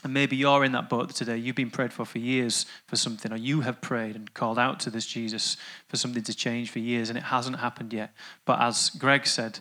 And 0.02 0.12
maybe 0.12 0.36
you're 0.36 0.64
in 0.64 0.72
that 0.72 0.88
boat 0.88 1.10
today. 1.10 1.36
You've 1.36 1.56
been 1.56 1.70
prayed 1.70 1.92
for 1.92 2.04
for 2.04 2.18
years 2.18 2.66
for 2.88 2.96
something, 2.96 3.32
or 3.32 3.36
you 3.36 3.60
have 3.60 3.80
prayed 3.80 4.16
and 4.16 4.34
called 4.34 4.58
out 4.58 4.80
to 4.80 4.90
this 4.90 5.06
Jesus 5.06 5.56
for 5.88 5.96
something 5.96 6.24
to 6.24 6.34
change 6.34 6.70
for 6.70 6.80
years, 6.80 7.08
and 7.08 7.16
it 7.16 7.24
hasn't 7.24 7.58
happened 7.58 7.92
yet. 7.92 8.12
But 8.44 8.60
as 8.60 8.90
Greg 8.90 9.28
said, 9.28 9.60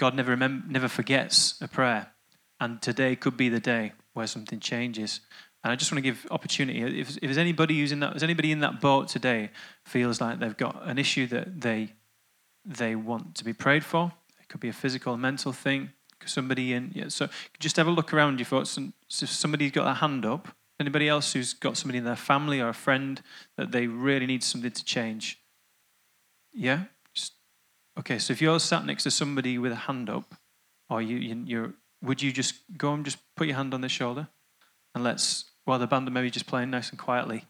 God 0.00 0.14
never, 0.14 0.30
remember, 0.30 0.66
never 0.66 0.88
forgets 0.88 1.60
a 1.60 1.68
prayer. 1.68 2.06
And 2.58 2.80
today 2.80 3.16
could 3.16 3.36
be 3.36 3.50
the 3.50 3.60
day 3.60 3.92
where 4.14 4.26
something 4.26 4.58
changes. 4.58 5.20
And 5.62 5.70
I 5.70 5.76
just 5.76 5.92
want 5.92 5.98
to 5.98 6.10
give 6.10 6.26
opportunity. 6.30 7.00
If, 7.00 7.18
if 7.18 7.20
there's 7.20 7.36
anybody 7.36 7.78
who's 7.78 7.92
in 7.92 8.00
that, 8.00 8.16
is 8.16 8.22
anybody 8.22 8.50
in 8.50 8.60
that 8.60 8.80
boat 8.80 9.08
today 9.08 9.50
feels 9.84 10.18
like 10.18 10.38
they've 10.38 10.56
got 10.56 10.88
an 10.88 10.98
issue 10.98 11.26
that 11.26 11.60
they 11.60 11.92
they 12.64 12.94
want 12.94 13.34
to 13.36 13.44
be 13.44 13.52
prayed 13.52 13.84
for. 13.84 14.10
It 14.40 14.48
could 14.48 14.60
be 14.60 14.70
a 14.70 14.72
physical, 14.72 15.18
mental 15.18 15.52
thing. 15.52 15.90
Somebody 16.24 16.72
in, 16.72 16.92
yeah. 16.94 17.08
So 17.08 17.28
just 17.58 17.76
have 17.76 17.86
a 17.86 17.90
look 17.90 18.14
around 18.14 18.38
you, 18.38 18.46
folks. 18.46 18.78
And 18.78 18.94
if 19.08 19.28
somebody's 19.28 19.70
got 19.70 19.84
their 19.84 19.94
hand 19.94 20.24
up, 20.24 20.48
anybody 20.78 21.08
else 21.08 21.34
who's 21.34 21.52
got 21.52 21.76
somebody 21.76 21.98
in 21.98 22.04
their 22.04 22.16
family 22.16 22.58
or 22.60 22.68
a 22.68 22.74
friend 22.74 23.20
that 23.58 23.70
they 23.70 23.86
really 23.86 24.26
need 24.26 24.42
something 24.42 24.70
to 24.70 24.84
change, 24.84 25.38
yeah, 26.54 26.84
Okay, 28.00 28.18
so 28.18 28.32
if 28.32 28.40
you're 28.40 28.58
sat 28.58 28.86
next 28.86 29.02
to 29.02 29.10
somebody 29.10 29.58
with 29.58 29.72
a 29.72 29.76
hand 29.76 30.08
up, 30.08 30.34
or 30.88 31.02
you, 31.02 31.18
you 31.18 31.64
are 31.64 31.74
would 32.02 32.22
you 32.22 32.32
just 32.32 32.54
go 32.78 32.94
and 32.94 33.04
just 33.04 33.18
put 33.36 33.46
your 33.46 33.56
hand 33.56 33.74
on 33.74 33.82
their 33.82 33.90
shoulder, 33.90 34.28
and 34.94 35.04
let's 35.04 35.50
while 35.66 35.78
the 35.78 35.86
band 35.86 36.08
are 36.08 36.10
maybe 36.10 36.30
just 36.30 36.46
playing 36.46 36.70
nice 36.70 36.88
and 36.88 36.98
quietly, 36.98 37.44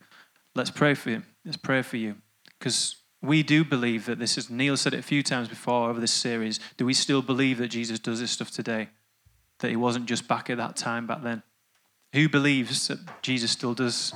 let's 0.56 0.72
pray 0.72 0.94
for 0.94 1.10
you. 1.10 1.22
Let's 1.44 1.56
pray 1.56 1.82
for 1.82 1.98
you, 1.98 2.16
because 2.58 2.96
we 3.22 3.44
do 3.44 3.64
believe 3.64 4.06
that 4.06 4.18
this 4.18 4.36
is. 4.36 4.50
Neil 4.50 4.76
said 4.76 4.92
it 4.92 4.98
a 4.98 5.04
few 5.04 5.22
times 5.22 5.46
before 5.46 5.88
over 5.88 6.00
this 6.00 6.10
series. 6.10 6.58
Do 6.76 6.84
we 6.84 6.94
still 6.94 7.22
believe 7.22 7.58
that 7.58 7.68
Jesus 7.68 8.00
does 8.00 8.18
this 8.18 8.32
stuff 8.32 8.50
today? 8.50 8.88
That 9.60 9.70
he 9.70 9.76
wasn't 9.76 10.06
just 10.06 10.26
back 10.26 10.50
at 10.50 10.56
that 10.56 10.74
time 10.74 11.06
back 11.06 11.22
then. 11.22 11.44
Who 12.12 12.28
believes 12.28 12.88
that 12.88 12.98
Jesus 13.22 13.52
still 13.52 13.74
does 13.74 14.12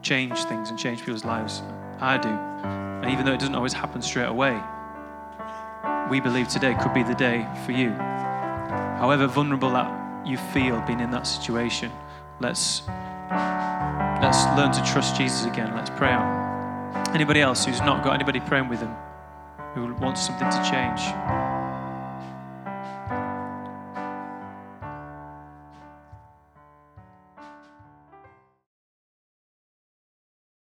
change 0.00 0.42
things 0.44 0.70
and 0.70 0.78
change 0.78 1.00
people's 1.00 1.26
lives? 1.26 1.60
I 2.00 2.16
do. 2.16 2.30
And 2.30 3.10
even 3.10 3.26
though 3.26 3.34
it 3.34 3.40
doesn't 3.40 3.54
always 3.54 3.74
happen 3.74 4.00
straight 4.00 4.28
away, 4.28 4.58
we 6.10 6.20
believe 6.20 6.48
today 6.48 6.76
could 6.80 6.94
be 6.94 7.02
the 7.02 7.14
day 7.14 7.46
for 7.64 7.72
you. 7.72 7.90
However 7.90 9.26
vulnerable 9.26 9.70
that 9.70 10.26
you 10.26 10.38
feel 10.38 10.80
being 10.82 11.00
in 11.00 11.10
that 11.10 11.26
situation, 11.26 11.90
let's 12.40 12.82
let's 14.22 14.44
learn 14.56 14.72
to 14.72 14.82
trust 14.84 15.16
Jesus 15.16 15.44
again. 15.44 15.74
Let's 15.74 15.90
pray 15.90 16.10
out. 16.10 17.06
Anybody 17.14 17.40
else 17.40 17.64
who's 17.64 17.80
not 17.80 18.04
got 18.04 18.14
anybody 18.14 18.40
praying 18.40 18.68
with 18.68 18.80
them, 18.80 18.96
who 19.74 19.94
wants 19.94 20.24
something 20.26 20.48
to 20.48 20.70
change? 20.70 21.45